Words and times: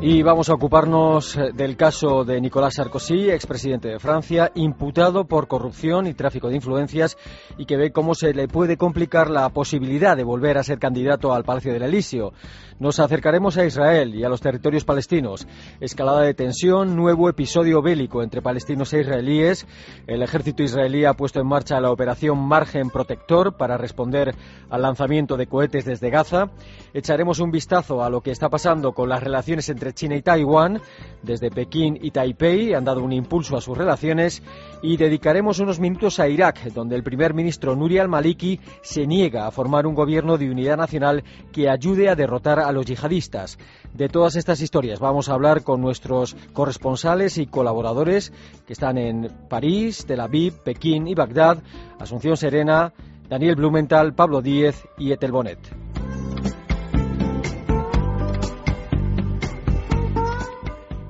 Y 0.00 0.22
vamos 0.22 0.48
a 0.48 0.54
ocuparnos 0.54 1.36
eh, 1.36 1.50
del 1.52 1.76
caso 1.76 2.24
de 2.24 2.40
Nicolas 2.40 2.74
Sarkozy, 2.74 3.30
expresidente 3.30 3.88
de 3.88 3.98
Francia, 3.98 4.52
imputado 4.54 5.24
por 5.24 5.48
corrupción 5.48 6.06
y 6.06 6.14
tráfico 6.14 6.48
de 6.48 6.54
influencias 6.54 7.18
y 7.56 7.66
que 7.66 7.76
ve 7.76 7.90
cómo 7.90 8.14
se 8.14 8.32
le 8.32 8.46
puede 8.46 8.76
complicar 8.76 9.28
la 9.28 9.48
posibilidad 9.48 10.16
de 10.16 10.22
volver 10.22 10.56
a 10.56 10.62
ser 10.62 10.78
candidato 10.78 11.34
al 11.34 11.42
Palacio 11.42 11.72
del 11.72 11.82
Elíseo. 11.82 12.32
Nos 12.78 13.00
acercaremos 13.00 13.58
a 13.58 13.64
Israel 13.64 14.14
y 14.14 14.22
a 14.22 14.28
los 14.28 14.40
territorios 14.40 14.84
palestinos. 14.84 15.48
Escalada 15.80 16.20
de 16.20 16.32
tensión, 16.32 16.94
nuevo 16.94 17.28
episodio 17.28 17.82
bélico 17.82 18.22
entre 18.22 18.40
palestinos 18.40 18.92
e 18.92 19.00
israelíes. 19.00 19.66
El 20.06 20.22
ejército 20.22 20.62
israelí 20.62 21.04
ha 21.04 21.14
puesto 21.14 21.40
en 21.40 21.48
marcha 21.48 21.80
la 21.80 21.90
operación 21.90 22.38
Margen 22.38 22.90
Protector 22.90 23.56
para 23.56 23.76
responder 23.76 24.36
al 24.70 24.82
lanzamiento 24.82 25.36
de 25.36 25.48
cohetes 25.48 25.86
desde 25.86 26.10
Gaza. 26.10 26.52
Echaremos 26.94 27.40
un 27.40 27.50
vistazo 27.50 28.04
a 28.04 28.10
lo 28.10 28.20
que 28.20 28.30
está 28.30 28.48
pasando 28.48 28.92
con 28.92 29.08
las 29.08 29.24
relaciones 29.24 29.68
entre 29.68 29.87
China 29.92 30.16
y 30.16 30.22
Taiwán. 30.22 30.80
Desde 31.22 31.50
Pekín 31.50 31.98
y 32.00 32.10
Taipei 32.10 32.74
han 32.74 32.84
dado 32.84 33.02
un 33.02 33.12
impulso 33.12 33.56
a 33.56 33.60
sus 33.60 33.76
relaciones 33.76 34.42
y 34.82 34.96
dedicaremos 34.96 35.58
unos 35.58 35.80
minutos 35.80 36.20
a 36.20 36.28
Irak, 36.28 36.72
donde 36.72 36.94
el 36.94 37.02
primer 37.02 37.34
ministro 37.34 37.74
Nuri 37.74 37.98
al-Maliki 37.98 38.60
se 38.82 39.06
niega 39.06 39.46
a 39.46 39.50
formar 39.50 39.86
un 39.86 39.94
gobierno 39.94 40.38
de 40.38 40.50
unidad 40.50 40.76
nacional 40.76 41.24
que 41.52 41.68
ayude 41.68 42.08
a 42.08 42.14
derrotar 42.14 42.60
a 42.60 42.70
los 42.70 42.86
yihadistas. 42.86 43.58
De 43.92 44.08
todas 44.08 44.36
estas 44.36 44.60
historias 44.60 45.00
vamos 45.00 45.28
a 45.28 45.34
hablar 45.34 45.64
con 45.64 45.80
nuestros 45.80 46.36
corresponsales 46.52 47.38
y 47.38 47.46
colaboradores 47.46 48.32
que 48.66 48.72
están 48.72 48.98
en 48.98 49.28
París, 49.48 50.04
Tel 50.06 50.20
Aviv, 50.20 50.62
Pekín 50.62 51.08
y 51.08 51.14
Bagdad, 51.14 51.58
Asunción 51.98 52.36
Serena, 52.36 52.92
Daniel 53.28 53.56
Blumenthal, 53.56 54.14
Pablo 54.14 54.40
Díez 54.40 54.86
y 54.96 55.12
Etel 55.12 55.32
Bonet. 55.32 55.58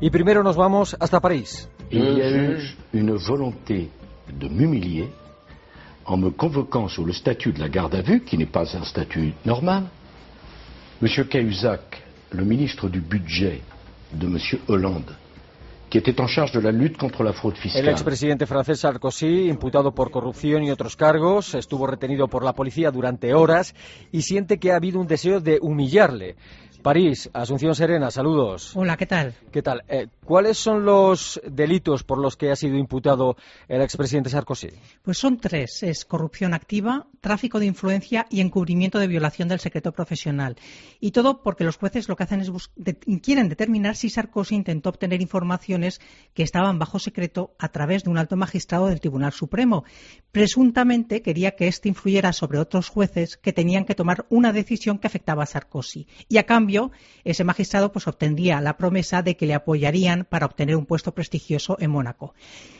Y 0.01 0.11
primero 0.11 0.43
nos 0.43 0.57
vamos 0.57 0.97
hasta 1.01 1.21
París. 1.21 1.69
Il 1.91 2.19
y 2.19 2.23
a 2.23 2.31
eu 2.31 2.59
une 2.93 3.17
volonté 3.17 3.91
de 4.33 4.49
m'humilier 4.49 5.09
en 6.05 6.17
me 6.17 6.31
convoquant 6.31 6.89
sur 6.89 7.05
le 7.05 7.13
statut 7.13 7.53
de 7.53 7.59
la 7.61 7.69
garde 7.69 7.95
à 7.97 8.03
vue, 8.03 8.23
qui 8.23 8.39
n'est 8.39 8.47
pas 8.51 8.77
un 8.77 8.85
statut 8.85 9.33
normal. 9.45 9.85
Monsieur 11.01 11.25
Cahuzac, 11.25 12.03
le 12.31 12.45
ministre 12.45 12.89
du 12.89 13.01
budget 13.01 13.61
de 14.13 14.27
Monsieur 14.27 14.61
Hollande, 14.69 15.17
qui 15.91 15.99
était 15.99 16.21
en 16.21 16.27
charge 16.27 16.53
de 16.53 16.61
la 16.61 16.71
lutte 16.71 16.97
contre 16.97 17.23
la 17.25 17.33
fraude 17.33 17.57
El 17.57 17.63
fiscale. 17.63 17.91
expresidente 17.91 18.47
francés 18.47 18.81
Sarkozy, 18.81 19.49
imputado 19.49 19.93
por 19.93 20.11
corrupción 20.11 20.63
y 20.63 20.71
otros 20.71 20.97
cargos, 20.97 21.55
estuvo 21.55 21.87
retenido 21.87 22.29
por 22.29 22.45
la 22.45 22.53
policía 22.53 22.91
durante 22.91 23.35
horas 23.35 23.75
y 24.13 24.23
siente 24.23 24.59
que 24.59 24.71
ha 24.73 24.77
habido 24.77 25.01
un 25.01 25.07
deseo 25.07 25.41
de 25.41 25.59
humillarle. 25.61 26.37
París, 26.83 27.29
Asunción 27.35 27.75
Serena, 27.75 28.11
saludos. 28.11 28.75
Hola, 28.77 28.97
¿qué 28.97 29.05
tal? 29.07 29.35
¿Qué 29.51 29.63
tal? 29.63 29.83
Eh, 29.89 30.07
¿Cuáles 30.25 30.59
son 30.59 30.85
los 30.85 31.41
delitos 31.51 32.05
por 32.05 32.19
los 32.19 32.37
que 32.37 32.51
ha 32.51 32.57
sido 32.57 32.77
imputado 32.77 33.37
el 33.67 33.83
expresidente 33.83 34.31
Sarkozy? 34.31 34.69
Pues 35.03 35.19
son 35.19 35.39
tres. 35.39 35.83
Es 35.83 36.05
corrupción 36.05 36.55
activa, 36.55 37.07
tráfico 37.21 37.59
de 37.59 37.67
influencia 37.67 38.27
y 38.31 38.41
encubrimiento 38.41 38.99
de 38.99 39.07
violación 39.09 39.49
del 39.49 39.59
secreto 39.59 39.91
profesional. 39.93 40.57
Y 41.01 41.11
todo 41.11 41.43
porque 41.43 41.65
los 41.65 41.77
jueces 41.77 42.09
lo 42.09 42.15
que 42.17 42.23
hacen 42.23 42.41
es 42.43 42.51
de- 42.77 42.97
quieren 43.23 43.49
determinar 43.49 43.97
si 43.97 44.09
Sarkozy 44.09 44.55
intentó 44.55 44.91
obtener 44.91 45.21
informaciones 45.21 46.01
que 46.33 46.43
estaban 46.45 46.79
bajo 46.79 46.99
secreto 46.99 47.55
a 47.59 47.69
través 47.71 48.05
de 48.05 48.11
un 48.11 48.19
alto 48.19 48.37
magistrado 48.37 48.87
del 48.87 49.01
Tribunal 49.01 49.33
Supremo. 49.33 49.85
Presuntamente 50.31 51.23
quería 51.23 51.57
que 51.57 51.67
éste 51.69 51.89
influyera 51.89 52.33
sobre 52.33 52.59
otros 52.61 52.89
jueces 52.89 53.37
que 53.37 53.53
tenían 53.53 53.85
que 53.85 53.95
tomar 53.97 54.27
una 54.31 54.53
decisión 54.53 54.99
que 54.99 55.07
afectaba 55.09 55.43
a 55.43 55.47
Sarkozy. 55.47 56.07
Y 56.29 56.37
a 56.39 56.45
cambio, 56.47 56.68
ese 57.25 57.45
magistrado 57.45 57.93
pues 57.93 58.07
obtendría 58.07 58.61
la 58.61 58.77
promesa 58.77 59.23
de 59.23 59.37
que 59.37 59.47
le 59.47 59.55
apoyarían 59.55 60.27
para 60.29 60.47
obtener 60.47 60.77
un 60.77 60.87
puesto 60.87 61.13
prestigioso 61.13 61.77
en 61.81 61.91
Mónaco. 61.91 62.35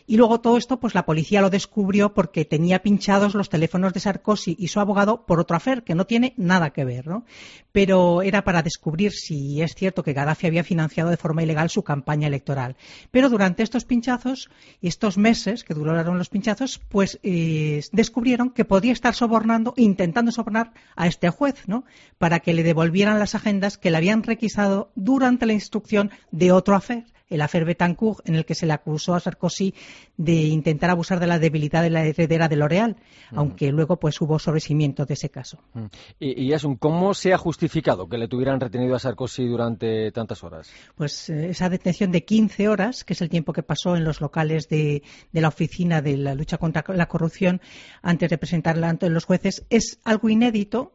Y 0.07 0.17
luego 0.17 0.41
todo 0.41 0.57
esto, 0.57 0.81
pues 0.81 0.95
la 0.95 1.05
policía 1.05 1.43
lo 1.43 1.51
descubrió 1.51 2.15
porque 2.15 2.47
tenía 2.47 2.81
pinchados 2.81 3.35
los 3.35 3.51
teléfonos 3.51 3.93
de 3.93 4.01
Sarkozy 4.01 4.57
y 4.59 4.69
su 4.69 4.81
abogado 4.81 5.27
por 5.27 5.39
otro 5.39 5.55
afer, 5.55 5.83
que 5.83 5.95
no 5.95 6.07
tiene 6.07 6.33
nada 6.39 6.71
que 6.71 6.87
ver, 6.87 7.07
¿no? 7.07 7.27
Pero 7.73 8.23
era 8.23 8.43
para 8.43 8.63
descubrir 8.63 9.13
si 9.13 9.61
es 9.61 9.75
cierto 9.75 10.03
que 10.03 10.15
Gaddafi 10.15 10.47
había 10.47 10.65
financiado 10.65 11.11
de 11.11 11.19
forma 11.19 11.43
ilegal 11.43 11.69
su 11.69 11.83
campaña 11.83 12.27
electoral. 12.27 12.77
Pero 13.11 13.29
durante 13.29 13.63
estos 13.63 13.85
pinchazos 13.85 14.49
estos 14.81 15.19
meses 15.19 15.65
que 15.65 15.75
duraron 15.75 16.19
los 16.19 16.29
pinchazos, 16.29 16.81
pues 16.89 17.19
eh, 17.23 17.83
descubrieron 17.93 18.51
que 18.51 18.65
podía 18.65 18.93
estar 18.93 19.15
sobornando, 19.15 19.75
intentando 19.77 20.33
sobornar 20.33 20.73
a 20.97 21.07
este 21.07 21.29
juez, 21.31 21.65
¿no? 21.67 21.85
Para 22.19 22.41
que 22.41 22.55
le 22.55 22.63
devolvieran 22.63 23.19
las 23.19 23.35
agendas 23.35 23.78
que 23.81 23.91
le 23.91 23.97
habían 23.97 24.23
requisado 24.23 24.91
durante 24.95 25.47
la 25.47 25.53
instrucción 25.53 26.11
de 26.31 26.53
otro 26.53 26.75
afer 26.75 27.05
el 27.29 27.43
afer 27.43 27.65
Betancourt, 27.65 28.27
en 28.29 28.35
el 28.35 28.45
que 28.45 28.55
se 28.55 28.67
le 28.67 28.73
acusó 28.73 29.15
a 29.15 29.21
Sarkozy 29.21 29.75
de 30.17 30.33
intentar 30.33 30.91
abusar 30.91 31.21
de 31.21 31.27
la 31.27 31.39
debilidad 31.39 31.83
de 31.83 31.91
la 31.91 32.05
heredera 32.05 32.49
de 32.49 32.57
L'Oréal, 32.57 32.97
aunque 33.33 33.71
luego 33.71 33.99
pues 33.99 34.21
hubo 34.21 34.39
sobreseimiento 34.39 35.05
de 35.05 35.15
ese 35.15 35.31
caso. 35.31 35.59
Mm. 35.75 35.87
Y, 36.19 36.47
y 36.47 36.53
Asun, 36.53 36.77
¿cómo 36.77 37.15
se 37.15 37.33
ha 37.33 37.39
justificado 37.39 38.09
que 38.09 38.19
le 38.19 38.29
tuvieran 38.29 38.61
retenido 38.61 38.95
a 38.95 38.99
Sarkozy 38.99 39.47
durante 39.47 40.11
tantas 40.13 40.43
horas? 40.43 40.71
Pues 40.95 41.29
eh, 41.31 41.51
esa 41.51 41.69
detención 41.69 42.11
de 42.11 42.25
15 42.25 42.69
horas, 42.69 43.05
que 43.05 43.13
es 43.13 43.21
el 43.21 43.29
tiempo 43.29 43.53
que 43.53 43.63
pasó 43.63 43.97
en 43.97 44.05
los 44.05 44.21
locales 44.21 44.69
de, 44.69 45.03
de 45.33 45.41
la 45.41 45.49
oficina 45.49 46.01
de 46.01 46.17
la 46.17 46.35
lucha 46.35 46.59
contra 46.59 46.85
la 46.89 47.09
corrupción 47.09 47.61
antes 48.03 48.31
de 48.31 48.39
presentarla 48.39 48.89
ante 48.89 49.11
los 49.11 49.25
jueces, 49.25 49.67
es 49.71 50.01
algo 50.05 50.29
inédito. 50.29 50.95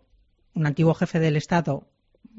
Un 0.56 0.68
antiguo 0.68 0.94
jefe 0.94 1.20
del 1.20 1.36
Estado 1.36 1.88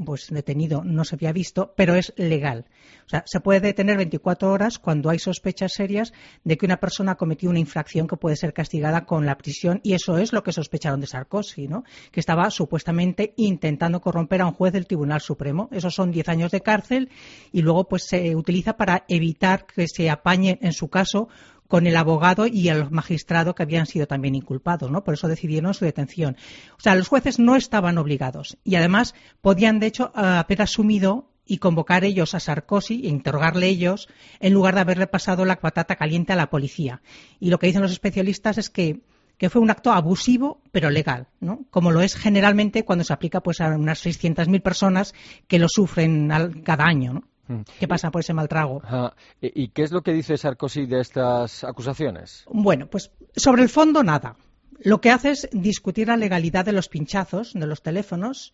pues 0.05 0.29
detenido 0.31 0.83
no 0.85 1.05
se 1.05 1.15
había 1.15 1.33
visto, 1.33 1.73
pero 1.77 1.95
es 1.95 2.13
legal. 2.17 2.67
O 3.07 3.09
sea, 3.09 3.23
se 3.27 3.41
puede 3.41 3.61
detener 3.61 3.97
24 3.97 4.51
horas 4.51 4.79
cuando 4.79 5.11
hay 5.11 5.19
sospechas 5.19 5.73
serias 5.73 6.13
de 6.43 6.57
que 6.57 6.67
una 6.67 6.79
persona 6.79 7.17
cometió 7.17 7.51
una 7.51 7.59
infracción 7.59 8.07
que 8.07 8.17
puede 8.17 8.37
ser 8.37 8.53
castigada 8.53 9.05
con 9.05 9.27
la 9.27 9.37
prisión 9.37 9.81
y 9.83 9.93
eso 9.93 10.19
es 10.19 10.33
lo 10.33 10.43
que 10.43 10.53
sospecharon 10.53 11.01
de 11.01 11.07
Sarkozy, 11.07 11.69
¿no? 11.69 11.85
Que 12.11 12.21
estaba 12.21 12.51
supuestamente 12.51 13.35
intentando 13.37 14.01
corromper 14.01 14.41
a 14.41 14.47
un 14.47 14.55
juez 14.55 14.73
del 14.73 14.87
Tribunal 14.87 15.21
Supremo. 15.21 15.69
Esos 15.71 15.95
son 15.95 16.11
10 16.11 16.29
años 16.29 16.51
de 16.51 16.63
cárcel 16.63 17.11
y 17.53 17.63
luego 17.63 17.89
pues 17.89 18.05
se 18.05 18.35
utiliza 18.35 18.77
para 18.77 19.05
evitar 19.09 19.67
que 19.67 19.87
se 19.87 20.11
apañe 20.11 20.59
en 20.63 20.73
su 20.73 20.89
caso 20.89 21.29
con 21.69 21.87
el 21.87 21.97
abogado 21.97 22.47
y 22.47 22.69
el 22.69 22.91
magistrado 22.91 23.55
que 23.55 23.63
habían 23.63 23.87
sido 23.87 24.07
también 24.07 24.35
inculpados, 24.35 24.91
¿no? 24.91 25.03
Por 25.05 25.15
eso 25.15 25.29
decidieron 25.29 25.75
su 25.75 25.85
detención. 25.85 26.37
O 26.77 26.81
sea, 26.81 26.95
los 26.95 27.09
jueces 27.09 27.39
no 27.39 27.57
estaban 27.57 27.99
obligados 27.99 28.57
y 28.65 28.75
además 28.77 29.15
podían, 29.41 29.81
de 29.81 29.87
hecho, 29.87 30.13
haber 30.15 30.63
asumido 30.63 31.31
y 31.47 31.59
convocar 31.59 32.05
ellos 32.05 32.35
a 32.35 32.41
Sarkozy 32.41 33.03
e 33.05 33.09
interrogarle 33.09 33.67
ellos 33.69 34.09
en 34.41 34.53
lugar 34.55 34.75
de 34.75 34.81
haberle 34.83 35.07
pasado 35.07 35.45
la 35.45 35.61
patata 35.61 35.97
caliente 35.97 36.33
a 36.33 36.37
la 36.37 36.49
policía. 36.51 37.03
Y 37.41 37.51
lo 37.51 37.59
que 37.59 37.67
dicen 37.67 37.83
los 37.83 37.93
especialistas 37.93 38.59
es 38.59 38.71
que 38.71 39.01
que 39.37 39.51
fue 39.51 39.61
un 39.61 39.69
acto 39.69 39.91
abusivo 39.91 40.63
pero 40.71 40.91
legal, 40.91 41.27
¿no? 41.41 41.65
Como 41.71 41.91
lo 41.91 42.03
es 42.03 42.15
generalmente 42.15 42.85
cuando 42.85 43.03
se 43.05 43.13
aplica 43.13 43.41
pues 43.43 43.61
a 43.61 43.67
unas 43.77 43.99
600.000 44.07 44.63
personas 44.63 45.13
que 45.49 45.59
lo 45.59 45.67
sufren 45.69 46.31
al- 46.31 46.63
cada 46.63 46.85
año, 46.85 47.15
¿no? 47.15 47.25
Mm. 47.47 47.61
que 47.79 47.89
pasan 47.89 48.11
por 48.11 48.21
ese 48.21 48.33
mal 48.33 48.49
trago. 48.49 48.81
Ajá. 48.85 49.15
¿Y, 49.41 49.65
y 49.65 49.69
qué 49.69 49.83
es 49.83 49.93
lo 49.93 50.03
que 50.03 50.13
dice 50.13 50.37
Sarkozy 50.37 50.87
de 50.87 51.01
estas 51.01 51.65
acusaciones? 51.65 52.45
Bueno, 52.51 52.89
pues 52.89 53.13
sobre 53.37 53.63
el 53.63 53.69
fondo 53.69 54.03
nada. 54.03 54.37
Lo 54.81 55.01
que 55.01 55.11
hace 55.11 55.31
es 55.31 55.49
discutir 55.53 56.09
la 56.09 56.17
legalidad 56.17 56.65
de 56.65 56.73
los 56.73 56.89
pinchazos, 56.89 57.53
de 57.55 57.67
los 57.67 57.83
teléfonos, 57.83 58.53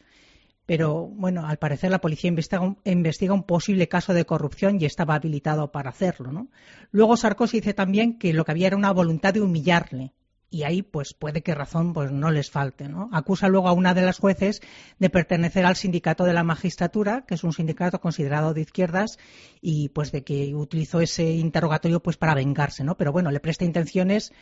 pero 0.66 1.08
bueno, 1.08 1.46
al 1.46 1.56
parecer 1.56 1.90
la 1.90 2.00
policía 2.00 2.28
investiga 2.28 2.62
un, 2.62 2.78
investiga 2.84 3.34
un 3.34 3.42
posible 3.42 3.88
caso 3.88 4.14
de 4.14 4.24
corrupción 4.24 4.80
y 4.80 4.84
estaba 4.84 5.16
habilitado 5.16 5.72
para 5.72 5.90
hacerlo, 5.90 6.30
¿no? 6.30 6.48
Luego 6.92 7.16
Sarkozy 7.16 7.58
dice 7.58 7.74
también 7.74 8.18
que 8.18 8.32
lo 8.32 8.44
que 8.44 8.52
había 8.52 8.68
era 8.68 8.76
una 8.76 8.92
voluntad 8.92 9.34
de 9.34 9.40
humillarle. 9.40 10.12
Y 10.52 10.64
ahí, 10.64 10.82
pues, 10.82 11.14
puede 11.14 11.42
que 11.42 11.54
razón 11.54 11.92
pues 11.92 12.10
no 12.10 12.32
les 12.32 12.50
falte, 12.50 12.88
¿no? 12.88 13.08
Acusa 13.12 13.48
luego 13.48 13.68
a 13.68 13.72
una 13.72 13.94
de 13.94 14.02
las 14.02 14.18
jueces 14.18 14.60
de 14.98 15.08
pertenecer 15.08 15.64
al 15.64 15.76
sindicato 15.76 16.24
de 16.24 16.32
la 16.32 16.42
magistratura, 16.42 17.24
que 17.26 17.34
es 17.34 17.44
un 17.44 17.52
sindicato 17.52 18.00
considerado 18.00 18.52
de 18.52 18.62
izquierdas, 18.62 19.18
y 19.60 19.90
pues 19.90 20.10
de 20.10 20.24
que 20.24 20.52
utilizó 20.54 21.00
ese 21.00 21.30
interrogatorio 21.30 22.00
pues 22.02 22.16
para 22.16 22.34
vengarse, 22.34 22.82
¿no? 22.82 22.96
Pero 22.96 23.12
bueno, 23.12 23.30
le 23.30 23.38
presta 23.38 23.64
intenciones 23.64 24.32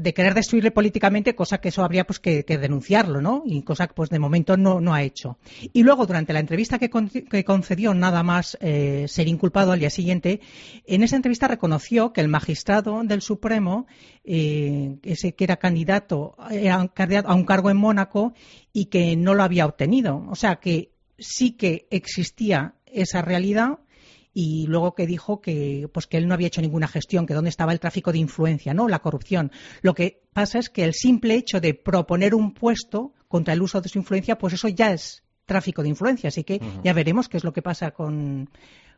de 0.00 0.14
querer 0.14 0.34
destruirle 0.34 0.70
políticamente, 0.70 1.34
cosa 1.34 1.58
que 1.58 1.68
eso 1.68 1.84
habría 1.84 2.04
pues 2.04 2.18
que, 2.18 2.42
denunciarlo, 2.42 3.20
¿no? 3.20 3.42
Y 3.46 3.62
cosa 3.62 3.86
que 3.86 3.94
pues 3.94 4.10
de 4.10 4.18
momento 4.18 4.56
no, 4.56 4.80
no 4.80 4.94
ha 4.94 5.02
hecho. 5.02 5.38
Y 5.72 5.82
luego 5.82 6.06
durante 6.06 6.32
la 6.32 6.40
entrevista 6.40 6.78
que, 6.78 6.90
concedió 7.44 7.94
nada 7.94 8.22
más 8.22 8.56
eh, 8.60 9.06
ser 9.08 9.28
inculpado 9.28 9.72
al 9.72 9.80
día 9.80 9.90
siguiente, 9.90 10.40
en 10.86 11.02
esa 11.02 11.16
entrevista 11.16 11.48
reconoció 11.48 12.12
que 12.12 12.20
el 12.20 12.28
magistrado 12.28 13.02
del 13.04 13.22
Supremo, 13.22 13.86
eh, 14.24 14.96
ese 15.02 15.34
que 15.34 15.44
era 15.44 15.56
candidato, 15.56 16.36
era 16.50 16.76
a 16.76 17.34
un 17.34 17.44
cargo 17.44 17.70
en 17.70 17.76
Mónaco 17.76 18.34
y 18.72 18.86
que 18.86 19.16
no 19.16 19.34
lo 19.34 19.42
había 19.42 19.66
obtenido. 19.66 20.24
O 20.28 20.34
sea 20.34 20.56
que 20.56 20.92
sí 21.18 21.52
que 21.52 21.86
existía 21.90 22.74
esa 22.86 23.22
realidad 23.22 23.78
y 24.38 24.66
luego 24.66 24.94
que 24.94 25.06
dijo 25.06 25.40
que 25.40 25.88
pues 25.90 26.06
que 26.06 26.18
él 26.18 26.28
no 26.28 26.34
había 26.34 26.48
hecho 26.48 26.60
ninguna 26.60 26.88
gestión, 26.88 27.24
que 27.24 27.32
dónde 27.32 27.48
estaba 27.48 27.72
el 27.72 27.80
tráfico 27.80 28.12
de 28.12 28.18
influencia, 28.18 28.74
¿no? 28.74 28.86
La 28.86 28.98
corrupción. 28.98 29.50
Lo 29.80 29.94
que 29.94 30.20
pasa 30.34 30.58
es 30.58 30.68
que 30.68 30.84
el 30.84 30.92
simple 30.92 31.36
hecho 31.36 31.58
de 31.58 31.72
proponer 31.72 32.34
un 32.34 32.52
puesto 32.52 33.14
contra 33.28 33.54
el 33.54 33.62
uso 33.62 33.80
de 33.80 33.88
su 33.88 33.96
influencia, 33.96 34.36
pues 34.36 34.52
eso 34.52 34.68
ya 34.68 34.92
es 34.92 35.24
tráfico 35.46 35.82
de 35.82 35.88
influencia, 35.88 36.28
así 36.28 36.44
que 36.44 36.60
ya 36.84 36.92
veremos 36.92 37.30
qué 37.30 37.38
es 37.38 37.44
lo 37.44 37.54
que 37.54 37.62
pasa 37.62 37.92
con 37.92 38.50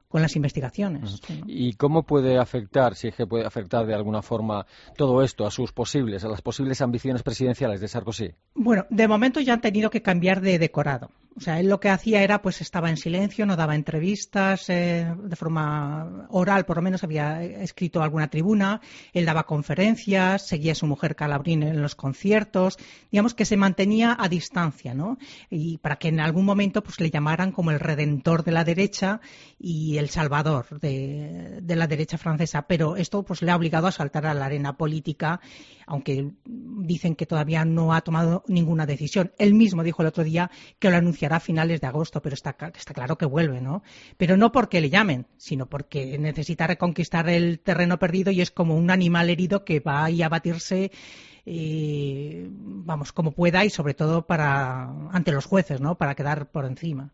con 0.08 0.22
las 0.22 0.34
investigaciones. 0.36 1.20
¿Y 1.46 1.74
cómo 1.74 2.02
puede 2.02 2.38
afectar, 2.38 2.94
si 2.94 3.08
es 3.08 3.14
que 3.14 3.26
puede 3.26 3.44
afectar 3.44 3.86
de 3.86 3.94
alguna 3.94 4.22
forma 4.22 4.66
todo 4.96 5.22
esto 5.22 5.46
a 5.46 5.50
sus 5.50 5.72
posibles, 5.72 6.24
a 6.24 6.28
las 6.28 6.40
posibles 6.40 6.80
ambiciones 6.80 7.22
presidenciales 7.22 7.80
de 7.80 7.88
Sarkozy? 7.88 8.32
Bueno, 8.54 8.86
de 8.88 9.06
momento 9.06 9.38
ya 9.40 9.52
han 9.52 9.60
tenido 9.60 9.90
que 9.90 10.02
cambiar 10.02 10.40
de 10.40 10.58
decorado. 10.58 11.10
O 11.38 11.40
sea, 11.40 11.60
él 11.60 11.68
lo 11.68 11.78
que 11.78 11.88
hacía 11.88 12.24
era, 12.24 12.42
pues 12.42 12.60
estaba 12.60 12.90
en 12.90 12.96
silencio, 12.96 13.46
no 13.46 13.54
daba 13.54 13.76
entrevistas 13.76 14.68
eh, 14.70 15.06
de 15.22 15.36
forma 15.36 16.26
oral, 16.30 16.64
por 16.64 16.78
lo 16.78 16.82
menos 16.82 17.04
había 17.04 17.44
escrito 17.44 18.02
alguna 18.02 18.28
tribuna, 18.28 18.80
él 19.12 19.24
daba 19.24 19.44
conferencias, 19.44 20.48
seguía 20.48 20.72
a 20.72 20.74
su 20.74 20.88
mujer 20.88 21.14
Calabrín 21.14 21.62
en 21.62 21.80
los 21.80 21.94
conciertos, 21.94 22.76
digamos 23.12 23.34
que 23.34 23.44
se 23.44 23.56
mantenía 23.56 24.16
a 24.18 24.28
distancia, 24.28 24.94
¿no? 24.94 25.16
Y 25.48 25.78
para 25.78 25.94
que 25.94 26.08
en 26.08 26.18
algún 26.18 26.44
momento 26.44 26.82
pues 26.82 26.98
le 26.98 27.08
llamaran 27.08 27.52
como 27.52 27.70
el 27.70 27.78
redentor 27.78 28.42
de 28.42 28.50
la 28.50 28.64
derecha 28.64 29.20
y 29.60 29.98
el 29.98 30.08
salvador 30.10 30.80
de, 30.80 31.62
la 31.62 31.86
derecha 31.86 32.18
francesa, 32.18 32.62
pero 32.62 32.96
esto 32.96 33.22
pues 33.22 33.42
le 33.42 33.52
ha 33.52 33.56
obligado 33.56 33.86
a 33.86 33.92
saltar 33.92 34.26
a 34.26 34.34
la 34.34 34.46
arena 34.46 34.76
política, 34.76 35.40
aunque 35.86 36.32
dicen 36.44 37.14
que 37.14 37.26
todavía 37.26 37.64
no 37.64 37.94
ha 37.94 38.00
tomado 38.00 38.42
ninguna 38.48 38.86
decisión. 38.86 39.32
Él 39.38 39.54
mismo 39.54 39.84
dijo 39.84 40.02
el 40.02 40.08
otro 40.08 40.24
día 40.24 40.50
que 40.80 40.90
lo 40.90 40.96
anunciará 41.28 41.36
a 41.36 41.40
finales 41.40 41.80
de 41.80 41.86
agosto, 41.86 42.20
pero 42.20 42.34
está, 42.34 42.54
claro 42.54 43.16
que 43.16 43.26
vuelve, 43.26 43.60
¿no? 43.60 43.82
Pero 44.16 44.36
no 44.36 44.50
porque 44.50 44.80
le 44.80 44.90
llamen, 44.90 45.26
sino 45.36 45.66
porque 45.66 46.18
necesita 46.18 46.66
reconquistar 46.66 47.28
el 47.28 47.58
terreno 47.60 47.98
perdido 47.98 48.30
y 48.32 48.40
es 48.40 48.50
como 48.50 48.76
un 48.76 48.90
animal 48.90 49.30
herido 49.30 49.64
que 49.64 49.80
va 49.80 50.04
ahí 50.04 50.22
a 50.22 50.28
batirse 50.28 50.90
eh, 51.46 52.46
vamos, 52.50 53.12
como 53.12 53.32
pueda 53.32 53.64
y 53.64 53.70
sobre 53.70 53.94
todo 53.94 54.26
para 54.26 54.90
ante 55.12 55.32
los 55.32 55.46
jueces, 55.46 55.80
¿no? 55.80 55.96
Para 55.96 56.14
quedar 56.14 56.50
por 56.50 56.64
encima. 56.66 57.10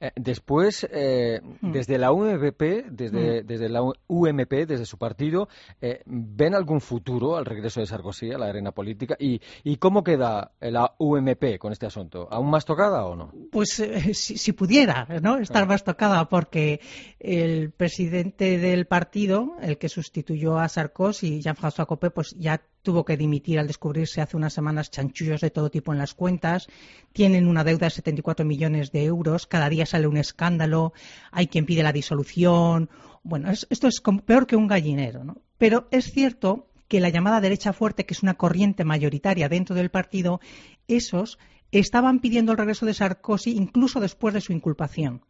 Eh, 0.00 0.10
después, 0.16 0.86
eh, 0.90 1.40
mm. 1.60 1.72
desde 1.72 1.98
la 1.98 2.12
UMP, 2.12 2.60
desde, 2.90 3.42
mm. 3.42 3.46
desde, 3.46 3.68
la 3.68 3.82
UMP, 3.82 4.52
desde 4.66 4.84
su 4.84 4.98
partido, 4.98 5.48
eh, 5.80 6.02
¿ven 6.06 6.54
algún 6.54 6.80
futuro 6.80 7.36
al 7.36 7.44
regreso 7.44 7.80
de 7.80 7.86
Sarkozy 7.86 8.32
a 8.32 8.38
la 8.38 8.46
arena 8.46 8.72
política? 8.72 9.16
¿Y, 9.18 9.40
y 9.64 9.76
cómo 9.76 10.04
queda 10.04 10.52
la 10.60 10.94
UMP 10.98 11.58
con 11.58 11.72
este 11.72 11.86
asunto? 11.86 12.28
¿Aún 12.30 12.50
más 12.50 12.64
tocada 12.64 13.04
o 13.06 13.16
no? 13.16 13.32
Pues 13.50 13.82
si, 14.12 14.52
pudiera, 14.52 15.06
¿no? 15.22 15.38
Estar 15.38 15.64
ah. 15.64 15.66
más 15.66 15.84
tocada, 15.84 16.28
porque 16.28 16.80
el 17.18 17.70
presidente 17.70 18.58
del 18.58 18.86
partido, 18.86 19.56
el 19.60 19.78
que 19.78 19.88
sustituyó 19.88 20.58
a 20.58 20.68
Sarkozy, 20.68 21.40
Jean-François 21.40 21.86
Copé, 21.86 22.10
pues 22.10 22.34
ya 22.38 22.60
tuvo 22.82 23.04
que 23.04 23.16
dimitir 23.16 23.58
al 23.58 23.66
descubrirse 23.66 24.20
hace 24.20 24.36
unas 24.36 24.52
semanas 24.52 24.90
chanchullos 24.90 25.40
de 25.40 25.50
todo 25.50 25.70
tipo 25.70 25.92
en 25.92 25.98
las 25.98 26.14
cuentas, 26.14 26.68
tienen 27.12 27.46
una 27.46 27.64
deuda 27.64 27.86
de 27.86 27.90
74 27.90 28.44
millones 28.46 28.92
de 28.92 29.04
euros, 29.04 29.46
cada 29.46 29.68
día 29.68 29.86
sale 29.86 30.06
un 30.06 30.16
escándalo, 30.16 30.92
hay 31.30 31.48
quien 31.48 31.66
pide 31.66 31.82
la 31.82 31.92
disolución. 31.92 32.88
Bueno, 33.22 33.50
esto 33.50 33.88
es 33.88 34.00
peor 34.24 34.46
que 34.46 34.56
un 34.56 34.68
gallinero, 34.68 35.24
¿no? 35.24 35.36
Pero 35.58 35.88
es 35.90 36.12
cierto 36.12 36.68
que 36.88 37.00
la 37.00 37.10
llamada 37.10 37.40
derecha 37.40 37.72
fuerte, 37.72 38.06
que 38.06 38.14
es 38.14 38.22
una 38.22 38.34
corriente 38.34 38.84
mayoritaria 38.84 39.48
dentro 39.48 39.74
del 39.76 39.90
partido, 39.90 40.40
esos 40.88 41.38
estaban 41.70 42.20
pidiendo 42.20 42.52
el 42.52 42.58
regreso 42.58 42.86
de 42.86 42.94
Sarkozy 42.94 43.50
incluso 43.50 44.00
después 44.00 44.34
de 44.34 44.40
su 44.40 44.52
inculpación. 44.52 45.22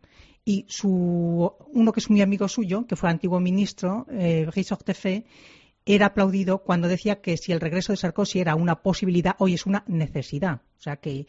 Y 0.45 0.65
su, 0.69 1.53
uno 1.73 1.93
que 1.93 2.01
es 2.01 2.09
muy 2.09 2.23
amigo 2.23 2.49
suyo, 2.49 2.87
que 2.87 2.97
fue 2.97 3.11
antiguo 3.11 3.41
ministro, 3.41 4.07
eh, 4.11 4.47
Brice 4.47 4.75
era 5.89 6.07
aplaudido 6.07 6.59
cuando 6.59 6.87
decía 6.87 7.21
que 7.21 7.37
si 7.37 7.51
el 7.51 7.61
regreso 7.61 7.93
de 7.93 7.97
Sarkozy 7.97 8.41
era 8.41 8.55
una 8.55 8.77
posibilidad, 8.83 9.35
hoy 9.39 9.55
es 9.55 9.65
una 9.65 9.85
necesidad. 9.87 10.61
O 10.79 10.81
sea, 10.81 10.97
que 10.97 11.27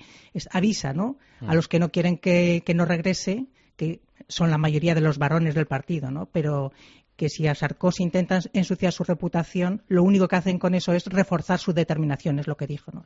avisa 0.52 0.94
¿no? 0.94 1.18
a 1.48 1.56
los 1.56 1.68
que 1.68 1.80
no 1.80 1.92
quieren 1.92 2.18
que, 2.18 2.62
no 2.76 2.86
regrese, 2.86 3.48
que 3.78 4.02
son 4.28 4.52
la 4.52 4.58
mayoría 4.58 4.96
de 4.96 5.02
los 5.02 5.18
varones 5.18 5.56
del 5.56 5.66
partido, 5.66 6.12
¿no? 6.12 6.28
pero 6.28 6.74
que 7.16 7.30
si 7.30 7.48
a 7.48 7.56
Sarkozy 7.56 8.04
intentan 8.04 8.42
ensuciar 8.54 8.92
su 8.92 9.04
reputación, 9.04 9.82
lo 9.88 10.04
único 10.04 10.28
que 10.28 10.36
hacen 10.36 10.60
con 10.60 10.76
eso 10.76 10.94
es 10.94 11.06
reforzar 11.06 11.60
su 11.60 11.74
determinación, 11.74 12.40
es 12.40 12.48
lo 12.48 12.56
que 12.56 12.68
dijo. 12.68 12.92
¿no? 12.94 13.04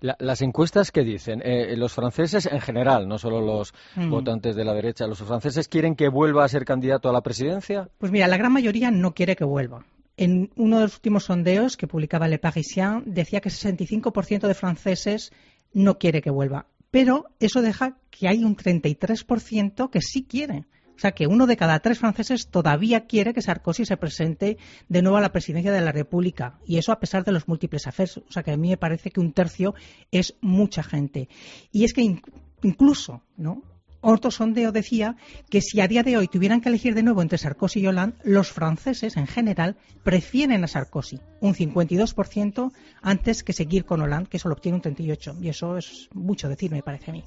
las 0.00 0.42
encuestas 0.42 0.92
que 0.92 1.02
dicen, 1.02 1.40
eh, 1.44 1.76
los 1.76 1.92
franceses 1.92 2.46
en 2.46 2.60
general, 2.60 3.08
no 3.08 3.18
solo 3.18 3.40
los 3.40 3.72
mm. 3.96 4.10
votantes 4.10 4.54
de 4.54 4.64
la 4.64 4.74
derecha, 4.74 5.06
los 5.06 5.18
franceses 5.18 5.68
quieren 5.68 5.96
que 5.96 6.08
vuelva 6.08 6.44
a 6.44 6.48
ser 6.48 6.64
candidato 6.64 7.08
a 7.08 7.12
la 7.12 7.22
presidencia. 7.22 7.88
Pues 7.98 8.12
mira, 8.12 8.28
la 8.28 8.36
gran 8.36 8.52
mayoría 8.52 8.90
no 8.90 9.14
quiere 9.14 9.34
que 9.34 9.44
vuelva. 9.44 9.84
En 10.16 10.50
uno 10.56 10.76
de 10.76 10.84
los 10.84 10.94
últimos 10.94 11.24
sondeos 11.24 11.76
que 11.76 11.88
publicaba 11.88 12.28
Le 12.28 12.38
Parisien 12.38 13.02
decía 13.06 13.40
que 13.40 13.48
el 13.48 13.54
65% 13.54 14.46
de 14.46 14.54
franceses 14.54 15.32
no 15.72 15.98
quiere 15.98 16.22
que 16.22 16.30
vuelva. 16.30 16.66
Pero 16.90 17.26
eso 17.40 17.62
deja 17.62 17.98
que 18.10 18.28
hay 18.28 18.44
un 18.44 18.56
33% 18.56 19.90
que 19.90 20.00
sí 20.00 20.24
quiere. 20.24 20.66
O 20.96 21.00
sea 21.00 21.10
que 21.10 21.26
uno 21.26 21.46
de 21.48 21.56
cada 21.56 21.80
tres 21.80 21.98
franceses 21.98 22.48
todavía 22.48 23.06
quiere 23.06 23.34
que 23.34 23.42
Sarkozy 23.42 23.84
se 23.84 23.96
presente 23.96 24.58
de 24.88 25.02
nuevo 25.02 25.16
a 25.16 25.20
la 25.20 25.32
presidencia 25.32 25.72
de 25.72 25.80
la 25.80 25.90
República. 25.90 26.60
Y 26.64 26.78
eso 26.78 26.92
a 26.92 27.00
pesar 27.00 27.24
de 27.24 27.32
los 27.32 27.48
múltiples 27.48 27.88
afers. 27.88 28.18
O 28.18 28.30
sea 28.30 28.44
que 28.44 28.52
a 28.52 28.56
mí 28.56 28.68
me 28.68 28.76
parece 28.76 29.10
que 29.10 29.18
un 29.18 29.32
tercio 29.32 29.74
es 30.12 30.36
mucha 30.40 30.84
gente. 30.84 31.28
Y 31.72 31.82
es 31.82 31.92
que 31.92 32.20
incluso, 32.62 33.22
¿no? 33.36 33.62
Otro 34.06 34.30
sondeo 34.30 34.70
decía 34.70 35.16
que 35.48 35.62
si 35.62 35.80
a 35.80 35.88
día 35.88 36.02
de 36.02 36.18
hoy 36.18 36.28
tuvieran 36.28 36.60
que 36.60 36.68
elegir 36.68 36.94
de 36.94 37.02
nuevo 37.02 37.22
entre 37.22 37.38
Sarkozy 37.38 37.80
y 37.80 37.86
Hollande, 37.86 38.18
los 38.22 38.52
franceses 38.52 39.16
en 39.16 39.26
general 39.26 39.76
prefieren 40.02 40.62
a 40.62 40.66
Sarkozy, 40.66 41.20
un 41.40 41.54
52% 41.54 42.70
antes 43.00 43.42
que 43.42 43.54
seguir 43.54 43.86
con 43.86 44.02
Hollande, 44.02 44.28
que 44.28 44.38
solo 44.38 44.56
obtiene 44.56 44.76
un 44.76 44.82
38%. 44.82 45.42
Y 45.42 45.48
eso 45.48 45.78
es 45.78 46.10
mucho 46.12 46.50
decir, 46.50 46.70
me 46.70 46.82
parece 46.82 47.12
a 47.12 47.14
mí. 47.14 47.24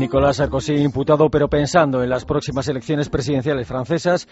Nicolás 0.00 0.36
Sarkozy 0.36 0.76
imputado, 0.76 1.30
pero 1.30 1.48
pensando 1.48 2.02
en 2.02 2.08
las 2.08 2.24
próximas 2.24 2.66
elecciones 2.68 3.10
presidenciales 3.10 3.68
francesas. 3.68 4.26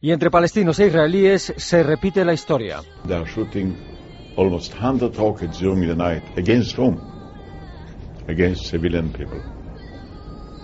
Y 0.00 0.10
entre 0.10 0.30
palestinos 0.30 0.78
e 0.80 0.88
israelíes 0.88 1.54
se 1.56 1.82
repite 1.82 2.24
la 2.24 2.34
historia. 2.34 2.80
Almost 4.36 4.74
100 4.74 5.16
rockets 5.16 5.58
during 5.60 5.88
the 5.88 5.96
night 5.96 6.22
against 6.36 6.76
Rome, 6.76 7.00
against 8.28 8.66
civilian 8.66 9.08
people. 9.08 9.40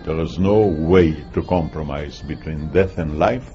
There 0.04 0.22
is 0.22 0.38
no 0.38 0.66
way 0.66 1.16
to 1.32 1.42
compromise 1.42 2.22
between 2.26 2.70
death 2.70 2.98
and 2.98 3.18
life. 3.18 3.50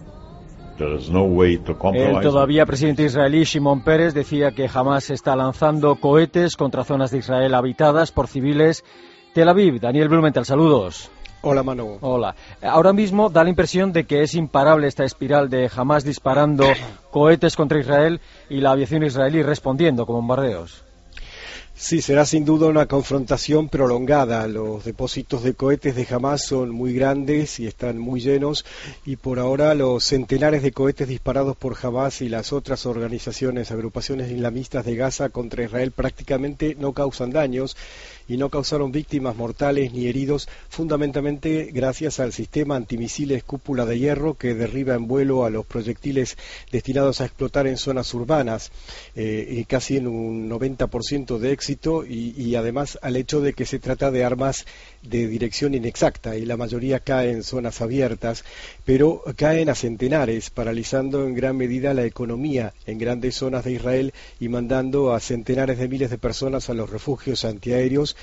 There 0.79 0.95
is 0.95 1.11
no 1.11 1.25
way 1.25 1.57
to 1.57 1.77
compromise. 1.77 2.15
El 2.15 2.21
todavía 2.23 2.65
presidente 2.65 3.03
israelí 3.03 3.43
Shimon 3.43 3.83
Peres 3.83 4.15
decía 4.15 4.53
que 4.53 4.67
jamás 4.67 5.11
está 5.11 5.35
lanzando 5.35 5.97
cohetes 5.97 6.55
contra 6.55 6.83
zonas 6.83 7.11
de 7.11 7.19
Israel 7.19 7.53
habitadas 7.53 8.11
por 8.11 8.27
civiles 8.27 8.83
Tel 9.37 9.49
Aviv, 9.49 9.79
Daniel 9.79 10.09
Blumenthal, 10.09 10.45
saludos. 10.45 11.11
Hola 11.43 11.61
Manu. 11.61 11.99
Hola. 12.01 12.35
Ahora 12.59 12.91
mismo 12.91 13.29
da 13.29 13.43
la 13.43 13.51
impresión 13.51 13.93
de 13.93 14.05
que 14.05 14.23
es 14.23 14.33
imparable 14.33 14.87
esta 14.87 15.03
espiral 15.03 15.47
de 15.47 15.69
jamás 15.69 16.03
disparando 16.03 16.65
cohetes 17.11 17.55
contra 17.55 17.79
Israel 17.79 18.19
y 18.49 18.61
la 18.61 18.71
aviación 18.71 19.03
israelí 19.03 19.43
respondiendo 19.43 20.07
con 20.07 20.15
bombardeos. 20.15 20.83
Sí, 21.79 22.01
será 22.01 22.25
sin 22.25 22.43
duda 22.43 22.65
una 22.65 22.87
confrontación 22.87 23.69
prolongada. 23.69 24.47
Los 24.47 24.83
depósitos 24.83 25.43
de 25.43 25.53
cohetes 25.53 25.95
de 25.95 26.07
Hamas 26.09 26.43
son 26.43 26.71
muy 26.71 26.91
grandes 26.95 27.59
y 27.59 27.67
están 27.67 27.99
muy 27.99 28.19
llenos 28.19 28.65
y 29.05 29.17
por 29.17 29.37
ahora 29.37 29.75
los 29.75 30.03
centenares 30.03 30.63
de 30.63 30.71
cohetes 30.71 31.07
disparados 31.07 31.55
por 31.55 31.77
Hamas 31.79 32.23
y 32.23 32.29
las 32.29 32.51
otras 32.51 32.87
organizaciones, 32.87 33.69
agrupaciones 33.69 34.31
islamistas 34.31 34.85
de 34.85 34.95
Gaza 34.95 35.29
contra 35.29 35.65
Israel 35.65 35.91
prácticamente 35.91 36.75
no 36.79 36.93
causan 36.93 37.29
daños 37.29 37.77
y 38.27 38.37
no 38.37 38.49
causaron 38.49 38.91
víctimas 38.91 39.35
mortales 39.35 39.93
ni 39.93 40.07
heridos, 40.07 40.47
fundamentalmente 40.69 41.69
gracias 41.73 42.19
al 42.19 42.33
sistema 42.33 42.75
antimisiles 42.75 43.43
cúpula 43.43 43.85
de 43.85 43.99
hierro 43.99 44.33
que 44.35 44.53
derriba 44.53 44.95
en 44.95 45.07
vuelo 45.07 45.45
a 45.45 45.49
los 45.49 45.65
proyectiles 45.65 46.37
destinados 46.71 47.21
a 47.21 47.25
explotar 47.25 47.67
en 47.67 47.77
zonas 47.77 48.13
urbanas, 48.13 48.71
eh, 49.15 49.63
casi 49.67 49.97
en 49.97 50.07
un 50.07 50.49
90% 50.49 51.39
de 51.39 51.51
éxito 51.51 52.05
y, 52.05 52.55
además 52.55 52.97
al 53.01 53.15
hecho 53.15 53.41
de 53.41 53.53
que 53.53 53.65
se 53.65 53.79
trata 53.79 54.11
de 54.11 54.23
armas 54.23 54.65
de 55.09 55.27
dirección 55.27 55.73
inexacta 55.73 56.35
y 56.35 56.45
la 56.45 56.57
mayoría 56.57 56.99
cae 56.99 57.31
en 57.31 57.43
zonas 57.43 57.81
abiertas, 57.81 58.43
pero 58.85 59.23
caen 59.35 59.69
a 59.69 59.75
centenares, 59.75 60.49
paralizando 60.49 61.25
en 61.25 61.33
gran 61.33 61.57
medida 61.57 61.93
la 61.93 62.05
economía 62.05 62.73
en 62.85 62.97
grandes 62.97 63.35
zonas 63.35 63.65
de 63.65 63.73
Israel 63.73 64.13
y 64.39 64.49
mandando 64.49 65.13
a 65.13 65.19
centenares 65.19 65.77
de 65.77 65.87
miles 65.87 66.09
de 66.09 66.17
personas 66.17 66.69
a 66.69 66.73
los 66.73 66.89
refugios 66.89 67.45
antiaéreos. 67.45 68.15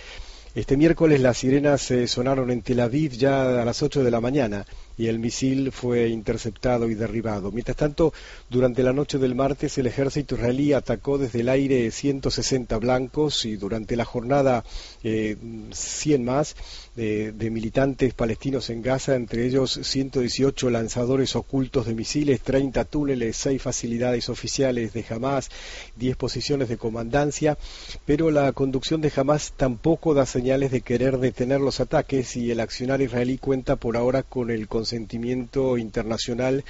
Este 0.54 0.76
miércoles 0.76 1.20
las 1.20 1.38
sirenas 1.38 1.92
sonaron 2.06 2.50
en 2.50 2.62
Tel 2.62 2.80
Aviv 2.80 3.12
ya 3.12 3.60
a 3.60 3.64
las 3.64 3.82
8 3.82 4.04
de 4.04 4.10
la 4.10 4.20
mañana 4.20 4.64
y 4.96 5.06
el 5.06 5.18
misil 5.18 5.72
fue 5.72 6.08
interceptado 6.08 6.88
y 6.88 6.94
derribado. 6.94 7.50
Mientras 7.50 7.76
tanto, 7.76 8.12
durante 8.48 8.82
la 8.82 8.92
noche 8.92 9.18
del 9.18 9.34
martes 9.34 9.76
el 9.78 9.86
ejército 9.86 10.34
israelí 10.36 10.72
atacó 10.72 11.18
desde 11.18 11.40
el 11.40 11.48
aire 11.48 11.90
160 11.90 12.76
blancos 12.78 13.44
y 13.44 13.56
durante 13.56 13.96
la 13.96 14.04
jornada 14.04 14.64
eh, 15.02 15.36
100 15.72 16.24
más 16.24 16.56
de, 16.96 17.50
militantes 17.50 18.14
palestinos 18.14 18.70
en 18.70 18.82
Gaza, 18.82 19.16
entre 19.16 19.46
ellos 19.46 19.80
118 19.82 20.70
lanzadores 20.70 21.36
ocultos 21.36 21.86
de 21.86 21.94
misiles, 21.94 22.40
30 22.40 22.84
túneles, 22.84 23.36
6 23.36 23.60
facilidades 23.60 24.28
oficiales 24.28 24.92
de 24.92 25.04
Hamas, 25.10 25.50
10 25.96 26.16
posiciones 26.16 26.68
de 26.68 26.76
comandancia, 26.76 27.58
pero 28.06 28.30
la 28.30 28.52
conducción 28.52 29.00
de 29.00 29.12
Hamas 29.14 29.52
tampoco 29.56 30.14
da 30.14 30.26
señales 30.26 30.70
de 30.70 30.82
querer 30.82 31.18
detener 31.18 31.60
los 31.60 31.80
ataques 31.80 32.36
y 32.36 32.50
el 32.50 32.60
accionar 32.60 33.02
israelí 33.02 33.38
cuenta 33.38 33.76
por 33.76 33.96
ahora 33.96 34.22
con 34.22 34.50
el 34.50 34.68
consentimiento 34.84 35.78
internacional 35.78 36.62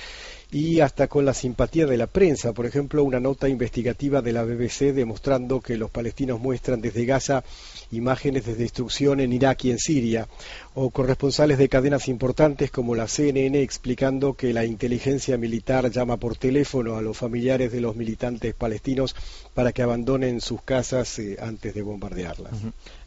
y 0.55 0.79
hasta 0.79 1.09
con 1.09 1.25
la 1.25 1.35
simpatía 1.35 1.85
de 1.85 1.97
la 1.97 2.07
prensa. 2.07 2.53
Por 2.53 2.65
ejemplo, 2.65 3.03
una 3.03 3.19
nota 3.19 3.49
investigativa 3.49 4.23
de 4.23 4.33
la 4.33 4.45
BBC 4.45 4.95
demostrando 4.95 5.61
que 5.61 5.77
los 5.77 5.91
palestinos 5.91 6.39
muestran 6.39 6.81
desde 6.81 7.05
Gaza 7.07 7.43
imágenes 7.91 8.47
de 8.47 8.55
destrucción 8.55 9.19
en 9.19 9.33
Irak 9.33 9.65
y 9.65 9.73
en 9.73 9.79
Siria, 9.79 10.29
o 10.75 10.91
corresponsales 10.91 11.59
de 11.59 11.69
cadenas 11.69 12.07
importantes 12.07 12.71
como 12.71 12.95
la 12.95 13.09
CNN 13.09 13.61
explicando 13.61 14.35
que 14.35 14.53
la 14.53 14.65
inteligencia 14.65 15.37
militar 15.37 15.91
llama 15.91 16.19
por 16.19 16.37
teléfono 16.37 16.97
a 16.97 17.03
los 17.03 17.17
familiares 17.17 17.73
de 17.73 17.81
los 17.81 17.97
militantes 17.97 18.55
palestinos 18.55 19.17
para 19.55 19.73
que 19.73 19.83
abandonen 19.83 20.41
sus 20.41 20.63
casas 20.63 21.19
eh, 21.19 21.37
antes 21.41 21.75
de 21.75 21.83
bombardearlas. 21.83 22.53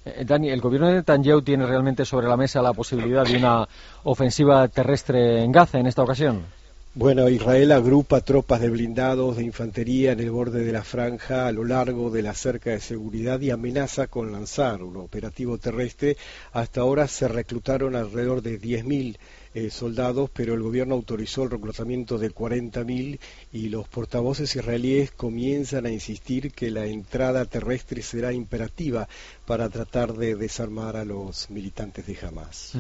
Eh, 0.04 0.26
Dani, 0.26 0.50
¿el 0.50 0.60
gobierno 0.60 0.90
de 0.90 0.96
Netanyahu 0.96 1.42
tiene 1.42 1.66
realmente 1.66 2.04
sobre 2.04 2.28
la 2.28 2.36
mesa 2.36 2.62
la 2.62 2.74
posibilidad 2.74 3.24
de 3.24 3.38
una 3.38 3.66
ofensiva 4.04 4.68
terrestre 4.68 5.42
en 5.46 5.54
Gaza 5.54 5.80
en 5.80 5.88
esta 5.88 6.04
ocasión? 6.04 6.58
Bueno, 7.00 7.30
Israel 7.30 7.74
agrupa 7.74 8.22
tropas 8.22 8.60
de 8.60 8.72
blindados 8.72 9.38
de 9.38 9.44
infantería 9.44 10.14
en 10.14 10.20
el 10.20 10.32
borde 10.32 10.66
de 10.66 10.72
la 10.72 10.84
franja 10.84 11.46
a 11.46 11.52
lo 11.52 11.64
largo 11.64 12.10
de 12.10 12.24
la 12.24 12.34
cerca 12.34 12.72
de 12.72 12.80
seguridad 12.80 13.40
y 13.40 13.52
amenaza 13.52 14.08
con 14.08 14.32
lanzar 14.32 14.82
un 14.82 14.98
operativo 14.98 15.60
terrestre. 15.60 16.18
Hasta 16.54 16.82
ahora 16.82 17.08
se 17.08 17.28
reclutaron 17.28 17.96
alrededor 17.96 18.42
de 18.42 18.60
10.000 18.60 19.16
eh, 19.58 19.72
soldados, 19.72 20.30
pero 20.32 20.54
el 20.54 20.62
gobierno 20.62 20.94
autorizó 20.94 21.42
el 21.42 21.50
reclutamiento 21.50 22.20
de 22.20 22.30
40.000 22.30 23.20
y 23.52 23.70
los 23.70 23.88
portavoces 23.88 24.56
israelíes 24.56 25.10
comienzan 25.10 25.88
a 25.88 25.90
insistir 25.90 26.52
que 26.52 26.70
la 26.70 26.86
entrada 26.86 27.44
terrestre 27.46 28.04
será 28.04 28.32
imperativa 28.32 29.08
para 29.48 29.68
tratar 29.70 30.14
de 30.14 30.36
desarmar 30.36 30.96
a 30.96 31.06
los 31.06 31.50
militantes 31.50 32.06
de 32.06 32.18
Hamas. 32.22 32.74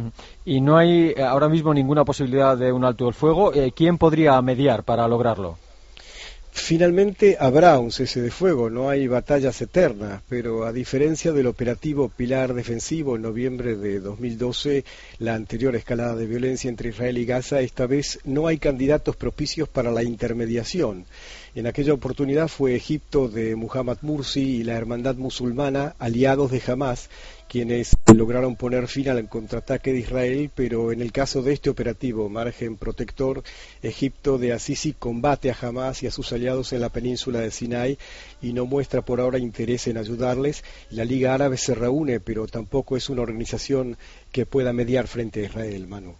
Y 0.45 0.61
no 0.61 0.77
hay 0.77 1.15
eh, 1.17 1.23
ahora 1.23 1.49
mismo 1.49 1.73
ninguna 1.73 2.05
posibilidad 2.05 2.55
de 2.55 2.71
un 2.71 2.85
alto 2.85 3.07
el 3.07 3.15
fuego. 3.15 3.55
Eh, 3.55 3.71
¿Quién 3.75 3.97
podría 3.97 4.39
mediar 4.43 4.83
para 4.83 5.07
lograrlo? 5.07 5.57
Finalmente 6.59 7.37
habrá 7.39 7.79
un 7.79 7.91
cese 7.91 8.19
de 8.19 8.31
fuego, 8.31 8.69
no 8.69 8.89
hay 8.89 9.07
batallas 9.07 9.61
eternas, 9.61 10.21
pero 10.27 10.65
a 10.65 10.73
diferencia 10.73 11.31
del 11.31 11.47
operativo 11.47 12.09
Pilar 12.09 12.53
Defensivo 12.53 13.15
en 13.15 13.21
noviembre 13.21 13.77
de 13.77 14.01
2012, 14.01 14.83
la 15.19 15.35
anterior 15.35 15.75
escalada 15.75 16.15
de 16.15 16.25
violencia 16.25 16.67
entre 16.67 16.89
Israel 16.89 17.19
y 17.19 17.25
Gaza, 17.25 17.61
esta 17.61 17.85
vez 17.85 18.19
no 18.25 18.47
hay 18.47 18.57
candidatos 18.57 19.15
propicios 19.15 19.69
para 19.69 19.91
la 19.91 20.03
intermediación. 20.03 21.05
En 21.55 21.67
aquella 21.67 21.93
oportunidad 21.93 22.49
fue 22.49 22.75
Egipto 22.75 23.29
de 23.29 23.55
Muhammad 23.55 23.97
Mursi 24.01 24.57
y 24.57 24.63
la 24.63 24.75
Hermandad 24.75 25.15
Musulmana, 25.15 25.95
aliados 25.99 26.51
de 26.51 26.61
Hamas, 26.67 27.09
quienes 27.47 27.95
lograron 28.13 28.55
poner 28.55 28.87
fin 28.87 29.09
al 29.09 29.27
contraataque 29.29 29.93
de 29.93 29.99
Israel, 29.99 30.51
pero 30.53 30.91
en 30.91 31.01
el 31.01 31.11
caso 31.11 31.41
de 31.41 31.53
este 31.53 31.69
operativo 31.69 32.29
Margen 32.29 32.77
Protector, 32.77 33.43
Egipto 33.81 34.37
de 34.37 34.53
Asisi 34.53 34.93
combate 34.93 35.51
a 35.51 35.57
Hamas 35.59 36.03
y 36.03 36.07
a 36.07 36.11
sus 36.11 36.31
aliados 36.33 36.73
en 36.73 36.81
la 36.81 36.89
península 36.89 37.39
de 37.39 37.51
Sinai 37.51 37.97
y 38.41 38.53
no 38.53 38.65
muestra 38.65 39.01
por 39.01 39.19
ahora 39.19 39.39
interés 39.39 39.87
en 39.87 39.97
ayudarles. 39.97 40.63
La 40.89 41.05
Liga 41.05 41.33
Árabe 41.33 41.57
se 41.57 41.75
reúne, 41.75 42.19
pero 42.19 42.47
tampoco 42.47 42.97
es 42.97 43.09
una 43.09 43.21
organización 43.21 43.97
que 44.31 44.45
pueda 44.45 44.73
mediar 44.73 45.07
frente 45.07 45.41
a 45.41 45.45
Israel, 45.45 45.87
Manu. 45.87 46.15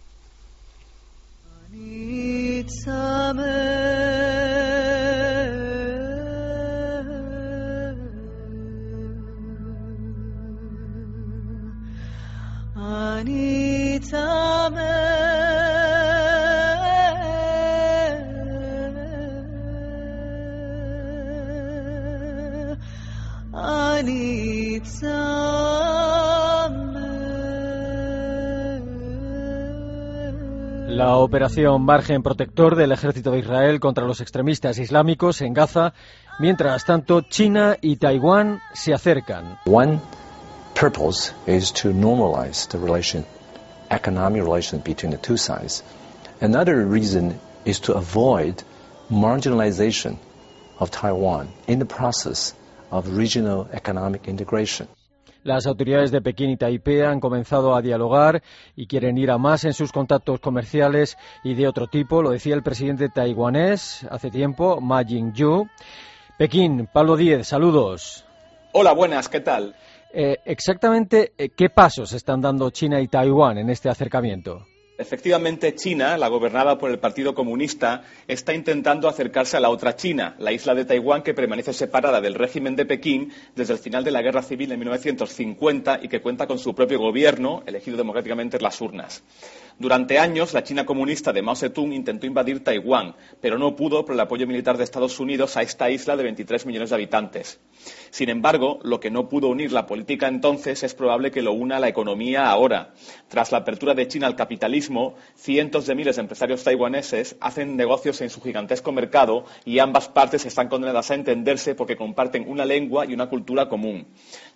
La 30.88 31.16
operación 31.16 31.82
Margen 31.82 32.22
Protector 32.22 32.76
del 32.76 32.92
ejército 32.92 33.32
de 33.32 33.40
Israel 33.40 33.80
contra 33.80 34.04
los 34.04 34.20
extremistas 34.20 34.78
islámicos 34.78 35.40
en 35.40 35.54
Gaza. 35.54 35.92
Mientras 36.38 36.84
tanto, 36.84 37.22
China 37.22 37.76
y 37.80 37.96
Taiwán 37.96 38.60
se 38.74 38.94
acercan. 38.94 39.58
One 39.66 40.00
purpose 40.78 41.32
is 41.44 41.72
to 41.72 41.88
normalize 41.88 42.68
the 42.68 42.78
relation, 42.78 43.24
economic 43.90 44.42
relation 44.42 44.78
between 44.78 45.10
the 45.10 45.18
two 45.18 45.36
sides. 45.36 45.82
Another 46.40 46.86
reason 46.86 47.40
is 47.64 47.80
to 47.80 47.94
avoid 47.94 48.62
marginalization 49.10 50.18
of 50.78 50.92
Taiwan 50.92 51.48
in 51.66 51.80
the 51.80 51.84
process 51.84 52.54
of 52.92 53.08
regional 53.16 53.68
economic 53.72 54.28
integration. 54.28 54.86
Las 55.42 55.66
autoridades 55.66 56.12
de 56.12 56.20
Pekín 56.20 56.50
y 56.50 56.56
Taipei 56.56 57.02
han 57.02 57.18
comenzado 57.18 57.74
a 57.74 57.82
dialogar 57.82 58.42
y 58.76 58.86
quieren 58.86 59.18
ir 59.18 59.32
a 59.32 59.38
más 59.38 59.64
en 59.64 59.72
sus 59.72 59.90
contactos 59.90 60.38
comerciales 60.38 61.16
y 61.42 61.54
de 61.54 61.66
otro 61.66 61.88
tipo. 61.88 62.22
Lo 62.22 62.30
decía 62.30 62.54
el 62.54 62.62
presidente 62.62 63.08
taiwanés 63.08 64.06
hace 64.10 64.30
tiempo, 64.30 64.80
Ma 64.80 65.02
Ying-ju. 65.02 65.68
Pekín, 66.38 66.88
Pablo 66.92 67.16
Díez, 67.16 67.48
saludos. 67.48 68.24
Hola, 68.72 68.92
buenas, 68.92 69.28
¿qué 69.28 69.40
tal? 69.40 69.74
Eh, 70.12 70.38
exactamente, 70.44 71.32
eh, 71.36 71.50
¿qué 71.50 71.68
pasos 71.68 72.12
están 72.12 72.40
dando 72.40 72.70
China 72.70 73.00
y 73.00 73.08
Taiwán 73.08 73.58
en 73.58 73.70
este 73.70 73.88
acercamiento? 73.88 74.66
Efectivamente, 75.00 75.76
China, 75.76 76.16
la 76.16 76.26
gobernada 76.26 76.76
por 76.76 76.90
el 76.90 76.98
Partido 76.98 77.32
Comunista, 77.32 78.02
está 78.26 78.52
intentando 78.52 79.08
acercarse 79.08 79.56
a 79.56 79.60
la 79.60 79.70
otra 79.70 79.94
China, 79.94 80.34
la 80.40 80.50
isla 80.50 80.74
de 80.74 80.84
Taiwán, 80.84 81.22
que 81.22 81.34
permanece 81.34 81.72
separada 81.72 82.20
del 82.20 82.34
régimen 82.34 82.74
de 82.74 82.84
Pekín 82.84 83.32
desde 83.54 83.74
el 83.74 83.78
final 83.78 84.02
de 84.02 84.10
la 84.10 84.22
Guerra 84.22 84.42
Civil 84.42 84.70
de 84.70 84.76
1950 84.76 86.00
y 86.02 86.08
que 86.08 86.20
cuenta 86.20 86.48
con 86.48 86.58
su 86.58 86.74
propio 86.74 86.98
gobierno, 86.98 87.62
elegido 87.64 87.96
democráticamente 87.96 88.56
en 88.56 88.64
las 88.64 88.80
urnas. 88.80 89.22
Durante 89.80 90.18
años, 90.18 90.54
la 90.54 90.64
China 90.64 90.84
comunista 90.84 91.32
de 91.32 91.40
Mao 91.40 91.54
Zedong 91.54 91.92
intentó 91.92 92.26
invadir 92.26 92.64
Taiwán, 92.64 93.14
pero 93.40 93.58
no 93.58 93.76
pudo 93.76 94.04
por 94.04 94.14
el 94.14 94.20
apoyo 94.20 94.44
militar 94.44 94.76
de 94.76 94.82
Estados 94.82 95.20
Unidos 95.20 95.56
a 95.56 95.62
esta 95.62 95.88
isla 95.88 96.16
de 96.16 96.24
23 96.24 96.66
millones 96.66 96.90
de 96.90 96.96
habitantes. 96.96 97.60
Sin 98.10 98.28
embargo, 98.28 98.80
lo 98.82 98.98
que 98.98 99.12
no 99.12 99.28
pudo 99.28 99.46
unir 99.46 99.70
la 99.70 99.86
política 99.86 100.26
entonces 100.26 100.82
es 100.82 100.94
probable 100.94 101.30
que 101.30 101.42
lo 101.42 101.52
una 101.52 101.78
la 101.78 101.86
economía 101.86 102.50
ahora. 102.50 102.92
Tras 103.28 103.52
la 103.52 103.58
apertura 103.58 103.94
de 103.94 104.08
China 104.08 104.26
al 104.26 104.34
capitalismo, 104.34 105.14
cientos 105.36 105.86
de 105.86 105.94
miles 105.94 106.16
de 106.16 106.22
empresarios 106.22 106.64
taiwaneses 106.64 107.36
hacen 107.40 107.76
negocios 107.76 108.20
en 108.20 108.30
su 108.30 108.40
gigantesco 108.40 108.90
mercado 108.90 109.44
y 109.64 109.78
ambas 109.78 110.08
partes 110.08 110.44
están 110.44 110.68
condenadas 110.68 111.12
a 111.12 111.14
entenderse 111.14 111.76
porque 111.76 111.96
comparten 111.96 112.48
una 112.48 112.64
lengua 112.64 113.06
y 113.06 113.14
una 113.14 113.28
cultura 113.28 113.68
común. 113.68 114.08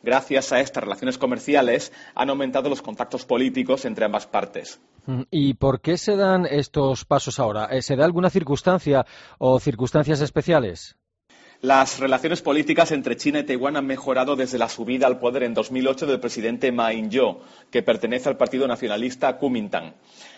Gracias 0.03 0.51
a 0.51 0.59
estas 0.59 0.83
relaciones 0.83 1.17
comerciales 1.17 1.93
han 2.17 2.31
aumentado 2.31 2.69
los 2.69 2.83
contactos 2.83 3.25
políticos 3.25 3.85
entre 3.85 4.05
ambas 4.05 4.27
partes. 4.27 4.81
¿Y 5.31 5.55
por 5.55 5.81
qué 5.81 5.99
se 5.99 6.17
dan 6.17 6.47
estos 6.47 7.05
pasos 7.05 7.39
ahora? 7.41 7.67
Eh, 7.67 7.83
¿Se 7.83 7.97
da 7.97 8.05
alguna 8.05 8.31
circunstancia 8.31 9.05
o 9.39 9.59
circunstancias 9.59 10.21
especiales? 10.21 10.97
Las 11.61 12.01
relaciones 12.01 12.43
políticas 12.43 12.91
entre 12.91 13.17
China 13.17 13.39
y 13.39 13.45
Taiwán 13.45 13.77
han 13.77 13.87
mejorado 13.87 14.35
desde 14.35 14.59
la 14.59 14.69
subida 14.69 15.07
al 15.07 15.21
poder 15.21 15.45
en 15.45 15.55
2008 15.55 16.07
del 16.07 16.19
presidente 16.19 16.73
Ma 16.73 16.93
Ying-jeou, 16.93 17.39
que 17.71 17.85
pertenece 17.85 18.29
al 18.29 18.37
partido 18.37 18.67
nacionalista 18.67 19.39
Kuomintang. 19.39 19.95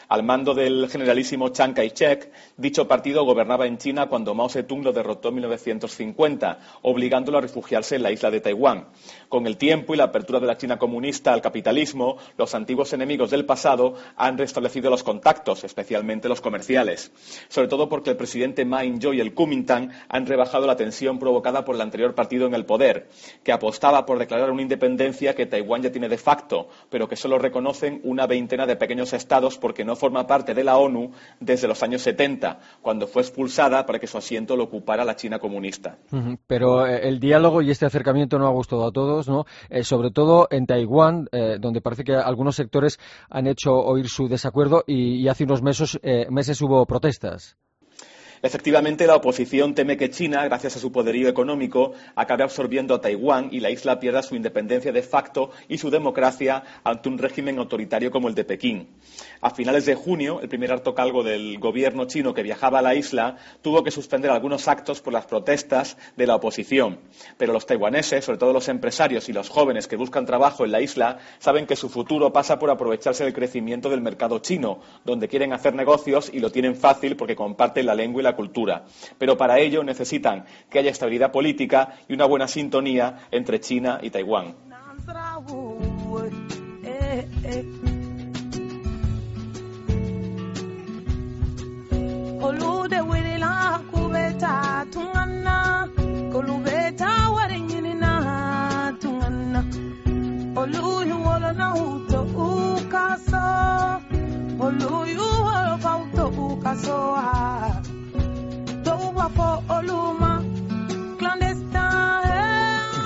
Al 0.09 0.23
mando 0.23 0.55
del 0.55 0.89
generalísimo 0.89 1.49
Chiang 1.49 1.75
Kai-shek, 1.75 2.31
dicho 2.57 2.87
partido 2.87 3.25
gobernaba 3.25 3.67
en 3.67 3.79
China 3.79 4.07
cuando 4.07 4.35
Mao 4.35 4.49
Zedong 4.49 4.85
lo 4.85 4.93
derrotó 4.93 5.29
en 5.29 5.37
1950, 5.37 6.59
obligándolo 6.83 7.39
a 7.39 7.41
refugiarse 7.41 7.97
en 7.97 8.03
la 8.03 8.13
isla 8.13 8.31
de 8.31 8.41
Taiwán. 8.41 8.89
Con 9.29 9.47
el 9.47 9.57
tiempo 9.57 9.95
y 9.95 9.97
la 9.97 10.05
apertura 10.05 10.41
de 10.41 10.47
la 10.47 10.57
China 10.57 10.79
comunista 10.79 11.33
al 11.33 11.41
capitalismo, 11.41 12.19
los 12.37 12.55
antiguos 12.55 12.93
enemigos 12.93 13.31
del 13.31 13.47
pasado 13.47 13.95
han 14.17 14.37
restablecido 14.37 14.91
los 14.91 15.03
contactos, 15.03 15.65
especialmente 15.65 16.29
los 16.29 16.41
comerciales. 16.41 17.11
Sobre 17.49 17.69
todo 17.69 17.89
porque 17.89 18.11
el 18.11 18.17
presidente 18.17 18.65
Ma 18.65 18.85
Ying-jeou 18.85 19.15
y 19.15 19.21
el 19.21 19.35
Kuomintang 19.35 19.91
han 20.09 20.27
rebajado 20.27 20.67
la 20.67 20.77
tensión 20.77 21.19
provocada 21.19 21.65
por 21.65 21.75
el 21.77 21.81
anterior 21.81 22.15
partido 22.15 22.47
en 22.47 22.55
el 22.55 22.67
poder, 22.67 23.09
que 23.43 23.53
apostaba 23.53 24.05
por 24.05 24.19
declarar 24.19 24.51
una 24.51 24.63
independencia 24.63 25.35
que 25.35 25.47
Taiwán 25.47 25.83
ya 25.83 25.93
tiene 25.93 26.09
de 26.09 26.19
facto, 26.19 26.69
pero 26.91 27.09
que 27.09 27.17
solo 27.17 27.39
reconocen 27.39 28.01
una 28.05 28.27
veintena 28.27 28.67
de 28.67 28.77
pequeños 28.77 29.13
estados 29.13 29.59
porque 29.59 29.85
no 29.85 29.94
forma 29.97 30.27
parte 30.27 30.55
de 30.55 30.65
la 30.65 30.77
ONU 30.77 31.11
desde 31.41 31.69
los 31.69 31.83
años 31.83 32.03
70, 32.03 32.59
cuando 32.83 33.07
fue 33.07 33.23
expulsada 33.23 33.87
para 33.87 33.99
que 33.99 34.07
su 34.07 34.19
asiento 34.19 34.57
lo 34.57 34.65
ocupara 34.65 35.05
la 35.05 35.17
China 35.17 35.39
comunista. 35.39 35.99
Pero 36.47 36.87
eh, 36.87 37.09
el 37.09 37.21
diálogo 37.21 37.63
y 37.63 37.71
este 37.71 37.87
acercamiento 37.87 38.39
no 38.39 38.47
ha 38.47 38.51
gustado 38.51 38.87
a 38.87 38.93
todos, 38.93 39.29
¿no? 39.29 39.45
Eh, 39.71 39.85
sobre 39.85 40.11
todo 40.11 40.49
en 40.51 40.67
Taiwán, 40.67 41.29
eh, 41.33 41.57
donde 41.61 41.81
parece 41.81 42.05
que 42.05 42.15
algunos 42.15 42.57
sectores 42.57 42.99
han 43.31 43.47
hecho 43.47 43.75
oír 43.75 44.09
su 44.09 44.29
desacuerdo 44.29 44.85
y, 44.87 45.29
hace 45.29 45.45
unos 45.45 45.63
meses, 45.63 45.99
meses 46.31 46.61
hubo 46.61 46.85
protestas. 46.87 47.57
Efectivamente, 48.45 49.07
la 49.07 49.17
oposición 49.17 49.75
teme 49.75 49.97
que 49.97 50.11
China, 50.11 50.45
gracias 50.45 50.77
a 50.77 50.79
su 50.79 50.93
poderío 50.93 51.31
económico, 51.31 51.95
acabe 52.15 52.45
absorbiendo 52.45 52.95
a 52.95 53.01
Taiwán 53.01 53.49
y 53.51 53.61
la 53.61 53.71
isla 53.71 53.99
pierda 53.99 54.23
su 54.23 54.37
independencia 54.37 54.93
de 54.93 55.01
facto 55.01 55.51
y 55.67 55.79
su 55.79 55.89
democracia 55.89 56.63
ante 56.85 57.09
un 57.09 57.17
régimen 57.17 57.59
autoritario 57.59 58.11
como 58.11 58.29
el 58.29 58.35
de 58.35 58.45
Pekín. 58.45 58.89
A 59.41 59.49
finales 59.49 59.87
de 59.87 59.95
junio, 59.95 60.43
el 60.43 60.51
primer 60.51 60.73
alto 60.73 60.95
cargo 60.95 61.23
del 61.23 61.59
gobierno 61.59 62.05
chino 62.05 62.35
que 62.35 62.43
viajaba 62.43 62.81
a 62.81 62.83
la 62.83 62.95
isla 62.95 63.39
tuvo 63.63 63.83
que 63.83 63.91
suspender 63.91 64.31
algunos 64.31 64.69
actos 64.69 65.01
por 65.01 65.15
las 65.15 65.25
protestas 65.25 65.97
de 66.15 66.27
la 66.27 66.37
oposición. 66.37 66.99
Pero 67.39 67.55
los 67.55 67.65
taiwaneses, 67.65 68.27
sobre 68.27 68.37
todo 68.37 68.53
los 68.53 68.69
empresarios 68.69 69.31
y 69.31 69.33
los 69.33 69.49
jóvenes 69.49 69.89
que 69.89 69.97
buscan 69.97 70.27
trabajo 70.27 70.67
en 70.67 70.73
la 70.73 70.83
isla, 70.83 71.17
saben 71.39 71.67
que 71.67 71.77
su 71.77 71.89
futuro 71.89 72.31
pasa 72.31 72.59
por 72.59 72.69
aprovecharse 72.69 73.25
del 73.25 73.33
crecimiento 73.33 73.89
del 73.89 74.03
mercado 74.03 74.41
chino, 74.41 74.81
donde 75.07 75.29
quieren 75.29 75.55
hacer 75.55 75.75
negocios 75.75 76.31
y 76.31 76.41
lo 76.41 76.53
tienen 76.53 76.77
fácil 76.77 77.17
porque 77.17 77.37
comparten 77.37 77.87
la 77.87 77.95
lengua 77.95 78.21
y 78.21 78.25
la 78.25 78.34
cultura. 78.35 78.85
Pero 79.19 79.37
para 79.37 79.59
ello 79.59 79.83
necesitan 79.83 80.45
que 80.71 80.79
haya 80.79 80.91
estabilidad 80.91 81.33
política 81.33 81.97
y 82.09 82.15
una 82.15 82.27
buena 82.27 82.49
sintonía 82.49 83.27
entre 83.31 83.61
China 83.61 83.99
y 84.03 84.11
Taiwán. 84.11 84.55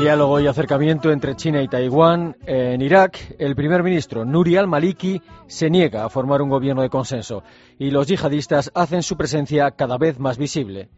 Diálogo 0.07 0.39
y 0.39 0.47
acercamiento 0.47 1.11
entre 1.11 1.35
China 1.35 1.61
y 1.61 1.67
Taiwán. 1.67 2.35
En 2.45 2.81
Irak, 2.81 3.35
el 3.37 3.55
primer 3.55 3.83
ministro 3.83 4.25
Nuri 4.25 4.57
al-Maliki 4.57 5.21
se 5.47 5.69
niega 5.69 6.03
a 6.03 6.09
formar 6.09 6.41
un 6.41 6.49
gobierno 6.49 6.81
de 6.81 6.89
consenso 6.89 7.43
y 7.77 7.91
los 7.91 8.07
yihadistas 8.07 8.71
hacen 8.73 9.03
su 9.03 9.15
presencia 9.15 9.71
cada 9.71 9.97
vez 9.97 10.19
más 10.19 10.37
visible. 10.37 10.89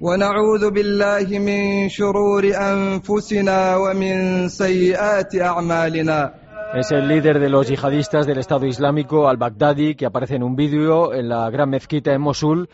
ونعوذ 0.00 0.70
بالله 0.70 1.38
من 1.38 1.88
شرور 1.88 2.44
أنفسنا 2.56 3.76
ومن 3.76 4.48
سيئات 4.48 5.36
أعمالنا 5.36 6.34
Es 6.75 6.91
el 6.91 7.07
líder 7.07 7.39
de 7.39 7.47
los 7.47 7.69
yihadistas 7.69 8.27
del 8.27 8.37
Estado 8.37 8.65
Islámico, 8.65 9.29
al-Baghdadi, 9.29 9.95
que 9.95 10.05
aparece 10.05 10.35
en 10.35 10.43
un 10.43 10.57
vídeo 10.57 11.13
en 11.13 11.29
la 11.29 11.49
gran 11.49 11.69
mezquita 11.69 12.11
en 12.11 12.19
Mosul. 12.19 12.67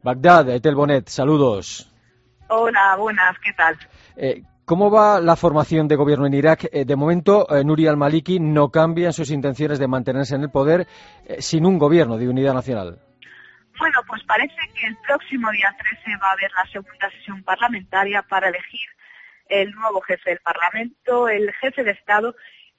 Bagdad, 0.00 0.48
Etel 0.50 0.76
Bonet, 0.76 1.08
saludos. 1.08 1.92
Hola, 2.46 2.94
buenas, 2.96 3.36
¿qué 3.40 3.52
tal? 3.54 3.76
Eh, 4.14 4.42
¿Cómo 4.64 4.92
va 4.92 5.20
la 5.20 5.34
formación 5.34 5.88
de 5.88 5.96
gobierno 5.96 6.24
en 6.26 6.34
Irak? 6.34 6.68
Eh, 6.70 6.84
de 6.84 6.94
momento, 6.94 7.52
eh, 7.52 7.64
Nuri 7.64 7.88
al-Maliki 7.88 8.38
no 8.38 8.70
cambia 8.70 9.10
sus 9.10 9.32
intenciones 9.32 9.80
de 9.80 9.88
mantenerse 9.88 10.36
en 10.36 10.42
el 10.42 10.50
poder 10.50 10.86
sin 11.40 11.66
un 11.66 11.78
gobierno 11.78 12.18
de 12.18 12.28
unidad 12.28 12.54
nacional. 12.54 13.00
Bueno, 13.76 13.98
pues 14.06 14.22
parece 14.22 14.54
que 14.72 14.86
el 14.86 14.96
próximo 15.04 15.50
día 15.50 15.74
13 15.76 16.16
va 16.22 16.28
a 16.28 16.32
haber 16.34 16.52
la 16.52 16.70
segunda 16.70 17.10
sesión 17.10 17.42
parlamentaria 17.42 18.22
para 18.22 18.50
elegir 18.50 18.88
el 19.48 19.72
nuevo 19.72 20.00
jefe 20.02 20.30
del 20.30 20.38
Parlamento, 20.38 21.28
el 21.28 21.52
jefe 21.54 21.82
de 21.82 21.90
Estado 21.90 22.36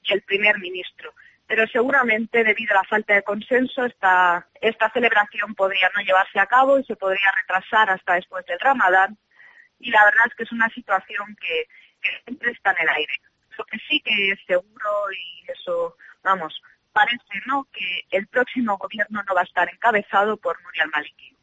el 0.09 0.21
primer 0.21 0.59
ministro. 0.59 1.13
Pero 1.47 1.67
seguramente, 1.67 2.43
debido 2.43 2.73
a 2.73 2.81
la 2.81 2.87
falta 2.87 3.13
de 3.13 3.23
consenso, 3.23 3.85
esta, 3.85 4.47
esta 4.61 4.89
celebración 4.91 5.53
podría 5.55 5.89
no 5.95 6.01
llevarse 6.01 6.39
a 6.39 6.47
cabo 6.47 6.79
y 6.79 6.83
se 6.85 6.95
podría 6.95 7.31
retrasar 7.41 7.89
hasta 7.89 8.15
después 8.15 8.45
del 8.45 8.59
Ramadán. 8.59 9.17
Y 9.79 9.91
la 9.91 10.03
verdad 10.05 10.25
es 10.27 10.35
que 10.35 10.43
es 10.43 10.51
una 10.51 10.69
situación 10.69 11.35
que, 11.39 11.67
siempre 12.25 12.51
está 12.51 12.71
en 12.71 12.77
el 12.81 12.89
aire. 12.89 13.13
Lo 13.57 13.65
que 13.65 13.77
sí 13.87 14.01
que 14.01 14.31
es 14.31 14.39
seguro, 14.47 14.89
y 15.11 15.51
eso, 15.51 15.95
vamos, 16.23 16.59
parece 16.91 17.41
¿no? 17.45 17.67
que 17.71 18.03
el 18.11 18.27
próximo 18.27 18.77
gobierno 18.77 19.21
no 19.27 19.35
va 19.35 19.41
a 19.41 19.45
estar 19.45 19.69
encabezado 19.71 20.37
por 20.37 20.61
Nuri 20.63 20.79
al-Maliki. 20.79 21.33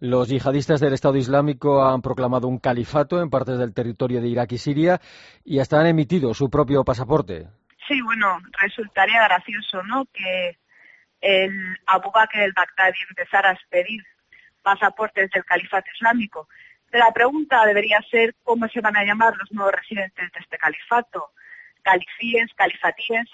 Los 0.00 0.28
yihadistas 0.28 0.80
del 0.80 0.94
Estado 0.94 1.16
Islámico 1.16 1.84
han 1.84 2.02
proclamado 2.02 2.48
un 2.48 2.58
califato 2.58 3.22
en 3.22 3.30
partes 3.30 3.58
del 3.58 3.72
territorio 3.72 4.20
de 4.20 4.28
Irak 4.28 4.52
y 4.52 4.58
Siria 4.58 5.00
y 5.44 5.60
hasta 5.60 5.78
han 5.78 5.86
emitido 5.86 6.34
su 6.34 6.50
propio 6.50 6.84
pasaporte. 6.84 7.46
Sí, 7.88 8.02
bueno, 8.02 8.38
resultaría 8.60 9.24
gracioso, 9.24 9.82
¿no? 9.82 10.04
Que 10.12 10.58
el 11.22 11.78
Abu 11.86 12.10
Bakr 12.12 12.40
el 12.40 12.52
empezara 13.08 13.50
a 13.50 13.54
expedir 13.54 14.04
pasaportes 14.62 15.30
del 15.30 15.44
califato 15.46 15.88
islámico. 15.94 16.48
Pero 16.90 17.04
la 17.06 17.12
pregunta 17.12 17.64
debería 17.64 17.98
ser 18.10 18.34
cómo 18.44 18.68
se 18.68 18.82
van 18.82 18.96
a 18.96 19.04
llamar 19.04 19.34
los 19.38 19.50
nuevos 19.52 19.72
residentes 19.74 20.30
de 20.30 20.40
este 20.40 20.58
califato. 20.58 21.30
Califíes, 21.82 22.52
califatíes. 22.54 23.26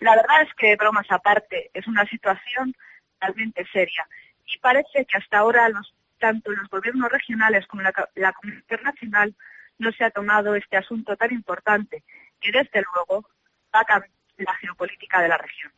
La 0.00 0.14
verdad 0.16 0.42
es 0.42 0.52
que, 0.54 0.76
bromas 0.76 1.06
aparte, 1.10 1.70
es 1.72 1.86
una 1.86 2.04
situación 2.04 2.74
realmente 3.20 3.66
seria. 3.72 4.06
Y 4.46 4.58
parece 4.58 5.06
que 5.06 5.16
hasta 5.16 5.38
ahora 5.38 5.70
los, 5.70 5.94
tanto 6.18 6.52
los 6.52 6.68
gobiernos 6.68 7.10
regionales 7.10 7.66
como 7.66 7.80
la, 7.80 7.92
la 8.14 8.32
comunidad 8.32 8.60
internacional 8.60 9.34
no 9.78 9.90
se 9.92 10.04
ha 10.04 10.10
tomado 10.10 10.54
este 10.54 10.76
asunto 10.76 11.16
tan 11.16 11.32
importante, 11.32 12.04
que 12.40 12.52
desde 12.52 12.84
luego 12.94 13.26
la 14.36 14.54
geopolítica 14.54 15.20
de 15.20 15.28
la 15.28 15.38
región. 15.38 15.72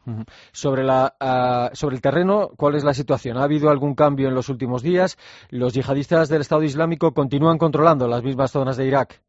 Sobre, 0.53 0.83
la, 0.83 1.71
sobre 1.75 1.97
el 1.97 2.03
terreno, 2.03 2.51
¿cuál 2.57 2.75
es 2.75 2.85
la 2.85 2.95
situación? 2.95 3.37
¿Ha 3.37 3.45
habido 3.45 3.71
algún 3.71 3.95
cambio 3.95 4.29
en 4.29 4.35
los 4.35 4.49
últimos 4.49 4.83
días? 4.83 5.19
¿Los 5.51 5.75
yihadistas 5.75 6.29
del 6.29 6.43
Estado 6.43 6.63
Islámico 6.63 7.13
continúan 7.13 7.59
controlando 7.59 8.09
las 8.09 8.23
mismas 8.23 8.51
zonas 8.51 8.77
de 8.77 8.87
Irak? 8.87 9.21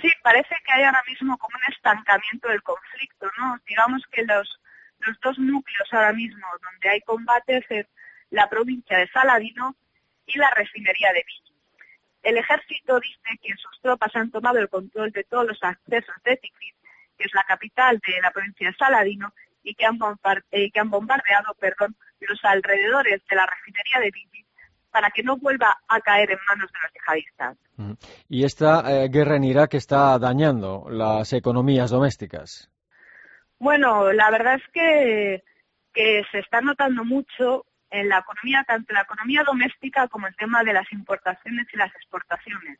Sí, 0.00 0.08
parece 0.22 0.54
que 0.64 0.72
hay 0.72 0.84
ahora 0.84 1.02
mismo 1.08 1.36
como 1.38 1.56
un 1.56 1.72
estancamiento 1.72 2.48
del 2.48 2.62
conflicto, 2.62 3.26
¿no? 3.38 3.58
Digamos 3.66 4.02
que 4.12 4.22
los, 4.22 4.60
los 5.00 5.18
dos 5.20 5.38
núcleos 5.38 5.88
ahora 5.92 6.12
mismo 6.12 6.46
donde 6.62 6.88
hay 6.88 7.00
combates 7.00 7.64
es 7.70 7.86
la 8.30 8.48
provincia 8.48 8.98
de 8.98 9.08
Saladino 9.08 9.74
y 10.26 10.38
la 10.38 10.50
refinería 10.50 11.12
de 11.12 11.24
Villa. 11.26 11.48
El 12.22 12.36
ejército 12.36 13.00
dice 13.00 13.38
que 13.42 13.54
sus 13.56 13.80
tropas 13.80 14.14
han 14.14 14.30
tomado 14.30 14.58
el 14.58 14.68
control 14.68 15.10
de 15.12 15.24
todos 15.24 15.46
los 15.46 15.58
accesos 15.62 16.14
de 16.24 16.36
Tikrit 16.36 16.77
que 17.18 17.24
es 17.24 17.34
la 17.34 17.44
capital 17.44 18.00
de 18.06 18.20
la 18.20 18.30
provincia 18.30 18.68
de 18.68 18.74
Saladino, 18.76 19.32
y 19.62 19.74
que 19.74 19.84
han, 19.84 19.98
eh, 20.50 20.70
que 20.70 20.80
han 20.80 20.90
bombardeado 20.90 21.54
perdón, 21.58 21.96
los 22.20 22.38
alrededores 22.44 23.22
de 23.28 23.36
la 23.36 23.46
refinería 23.46 24.00
de 24.00 24.10
Bibi 24.10 24.44
para 24.90 25.10
que 25.10 25.22
no 25.22 25.36
vuelva 25.36 25.76
a 25.86 26.00
caer 26.00 26.30
en 26.30 26.38
manos 26.48 26.70
de 26.72 26.78
los 26.82 26.92
yihadistas. 26.92 27.56
Y 28.28 28.44
esta 28.44 28.82
eh, 28.90 29.08
guerra 29.08 29.36
en 29.36 29.44
Irak 29.44 29.74
está 29.74 30.18
dañando 30.18 30.86
las 30.88 31.32
economías 31.32 31.90
domésticas. 31.90 32.70
Bueno, 33.58 34.12
la 34.12 34.30
verdad 34.30 34.54
es 34.54 34.62
que, 34.72 35.44
que 35.92 36.22
se 36.32 36.38
está 36.38 36.60
notando 36.60 37.04
mucho 37.04 37.66
en 37.90 38.08
la 38.08 38.18
economía, 38.18 38.64
tanto 38.66 38.92
la 38.92 39.02
economía 39.02 39.42
doméstica 39.44 40.08
como 40.08 40.26
el 40.26 40.36
tema 40.36 40.62
de 40.62 40.72
las 40.72 40.90
importaciones 40.92 41.66
y 41.72 41.76
las 41.76 41.94
exportaciones. 41.94 42.78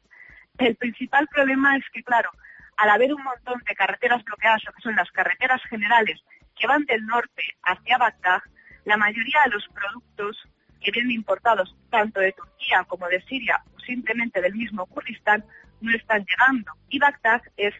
El 0.58 0.76
principal 0.76 1.28
problema 1.28 1.76
es 1.76 1.84
que, 1.92 2.02
claro, 2.02 2.30
al 2.78 2.90
haber 2.90 3.12
un 3.12 3.22
montón 3.22 3.60
de 3.68 3.74
carreteras 3.74 4.24
bloqueadas, 4.24 4.62
o 4.68 4.72
que 4.72 4.82
son 4.82 4.94
las 4.94 5.10
carreteras 5.10 5.60
generales 5.64 6.20
que 6.56 6.66
van 6.66 6.84
del 6.84 7.04
norte 7.06 7.42
hacia 7.64 7.98
Bagdad, 7.98 8.40
la 8.84 8.96
mayoría 8.96 9.40
de 9.44 9.50
los 9.50 9.66
productos 9.68 10.48
que 10.80 10.92
vienen 10.92 11.10
importados 11.10 11.76
tanto 11.90 12.20
de 12.20 12.32
Turquía 12.32 12.84
como 12.86 13.08
de 13.08 13.20
Siria 13.22 13.60
o 13.76 13.80
simplemente 13.80 14.40
del 14.40 14.54
mismo 14.54 14.86
Kurdistán 14.86 15.44
no 15.80 15.94
están 15.94 16.24
llegando. 16.24 16.72
Y 16.88 17.00
Bagdad 17.00 17.42
es 17.56 17.74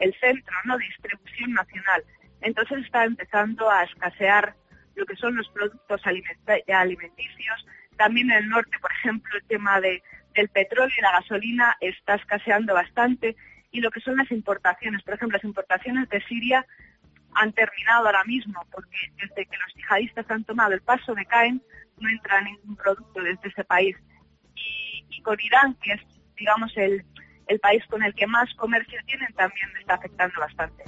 el 0.00 0.12
centro 0.20 0.54
de 0.76 0.84
distribución 0.86 1.52
nacional. 1.52 2.04
Entonces 2.40 2.84
está 2.84 3.04
empezando 3.04 3.70
a 3.70 3.84
escasear 3.84 4.56
lo 4.96 5.06
que 5.06 5.16
son 5.16 5.36
los 5.36 5.48
productos 5.50 6.00
alimenticios. 6.04 7.66
También 7.96 8.30
en 8.32 8.38
el 8.38 8.48
norte, 8.48 8.76
por 8.80 8.90
ejemplo, 8.90 9.36
el 9.36 9.44
tema 9.44 9.80
de, 9.80 10.02
del 10.34 10.48
petróleo 10.48 10.94
y 10.98 11.02
la 11.02 11.12
gasolina 11.12 11.76
está 11.80 12.16
escaseando 12.16 12.74
bastante. 12.74 13.36
Y 13.72 13.80
lo 13.80 13.90
que 13.90 14.00
son 14.00 14.16
las 14.16 14.30
importaciones, 14.30 15.02
por 15.02 15.14
ejemplo, 15.14 15.36
las 15.36 15.44
importaciones 15.44 16.08
de 16.10 16.22
Siria 16.22 16.64
han 17.34 17.52
terminado 17.52 18.06
ahora 18.06 18.22
mismo, 18.24 18.64
porque 18.70 19.10
desde 19.16 19.46
que 19.46 19.56
los 19.56 19.74
yihadistas 19.74 20.30
han 20.30 20.44
tomado 20.44 20.74
el 20.74 20.82
paso 20.82 21.14
de 21.14 21.24
Caen, 21.24 21.62
no 21.98 22.08
entra 22.10 22.42
ningún 22.42 22.76
producto 22.76 23.22
desde 23.22 23.48
ese 23.48 23.64
país. 23.64 23.96
Y, 24.54 25.22
con 25.22 25.38
Irán, 25.40 25.74
que 25.82 25.92
es, 25.92 26.00
digamos, 26.36 26.76
el, 26.76 27.04
el 27.46 27.60
país 27.60 27.82
con 27.88 28.02
el 28.02 28.14
que 28.14 28.26
más 28.26 28.52
comercio 28.54 28.98
tienen, 29.06 29.32
también 29.34 29.68
está 29.80 29.94
afectando 29.94 30.38
bastante. 30.38 30.84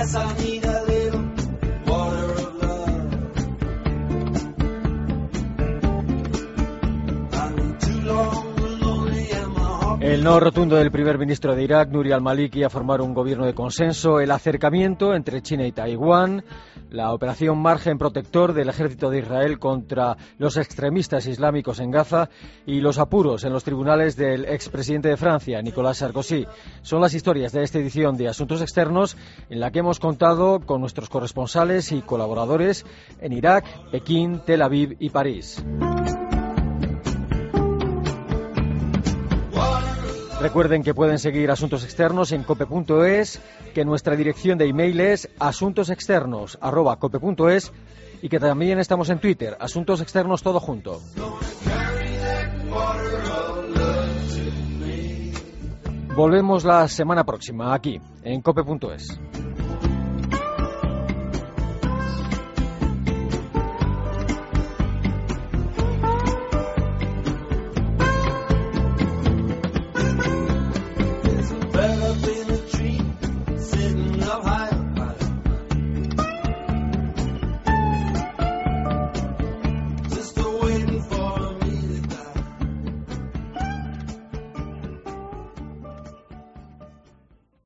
essa 0.00 0.24
menina 0.32 0.79
El 10.00 10.24
no 10.24 10.40
rotundo 10.40 10.76
del 10.76 10.90
primer 10.90 11.18
ministro 11.18 11.54
de 11.54 11.62
Irak, 11.62 11.90
Nuri 11.90 12.10
al-Maliki, 12.10 12.62
a 12.62 12.70
formar 12.70 13.02
un 13.02 13.12
gobierno 13.12 13.44
de 13.44 13.52
consenso, 13.52 14.18
el 14.18 14.30
acercamiento 14.30 15.14
entre 15.14 15.42
China 15.42 15.66
y 15.66 15.72
Taiwán, 15.72 16.42
la 16.88 17.12
operación 17.12 17.58
margen 17.58 17.98
protector 17.98 18.54
del 18.54 18.70
ejército 18.70 19.10
de 19.10 19.18
Israel 19.18 19.58
contra 19.58 20.16
los 20.38 20.56
extremistas 20.56 21.26
islámicos 21.26 21.80
en 21.80 21.90
Gaza 21.90 22.30
y 22.64 22.80
los 22.80 22.98
apuros 22.98 23.44
en 23.44 23.52
los 23.52 23.62
tribunales 23.62 24.16
del 24.16 24.46
expresidente 24.46 25.10
de 25.10 25.18
Francia, 25.18 25.60
Nicolás 25.60 25.98
Sarkozy. 25.98 26.46
Son 26.80 27.02
las 27.02 27.12
historias 27.12 27.52
de 27.52 27.62
esta 27.62 27.78
edición 27.78 28.16
de 28.16 28.28
Asuntos 28.28 28.62
Externos 28.62 29.18
en 29.50 29.60
la 29.60 29.70
que 29.70 29.80
hemos 29.80 30.00
contado 30.00 30.60
con 30.60 30.80
nuestros 30.80 31.10
corresponsales 31.10 31.92
y 31.92 32.00
colaboradores 32.00 32.86
en 33.20 33.34
Irak, 33.34 33.66
Pekín, 33.90 34.40
Tel 34.46 34.62
Aviv 34.62 34.96
y 34.98 35.10
París. 35.10 35.62
Recuerden 40.40 40.82
que 40.82 40.94
pueden 40.94 41.18
seguir 41.18 41.50
Asuntos 41.50 41.84
Externos 41.84 42.32
en 42.32 42.44
cope.es, 42.44 43.42
que 43.74 43.84
nuestra 43.84 44.16
dirección 44.16 44.56
de 44.56 44.68
email 44.68 44.98
es 45.00 45.28
asuntosexternos.cope.es 45.38 47.72
y 48.22 48.30
que 48.30 48.40
también 48.40 48.78
estamos 48.78 49.10
en 49.10 49.20
Twitter, 49.20 49.58
Asuntos 49.60 50.00
Externos 50.00 50.42
todo 50.42 50.58
junto. 50.58 51.02
Volvemos 56.16 56.64
la 56.64 56.88
semana 56.88 57.24
próxima 57.24 57.74
aquí, 57.74 58.00
en 58.22 58.40
cope.es. 58.40 59.20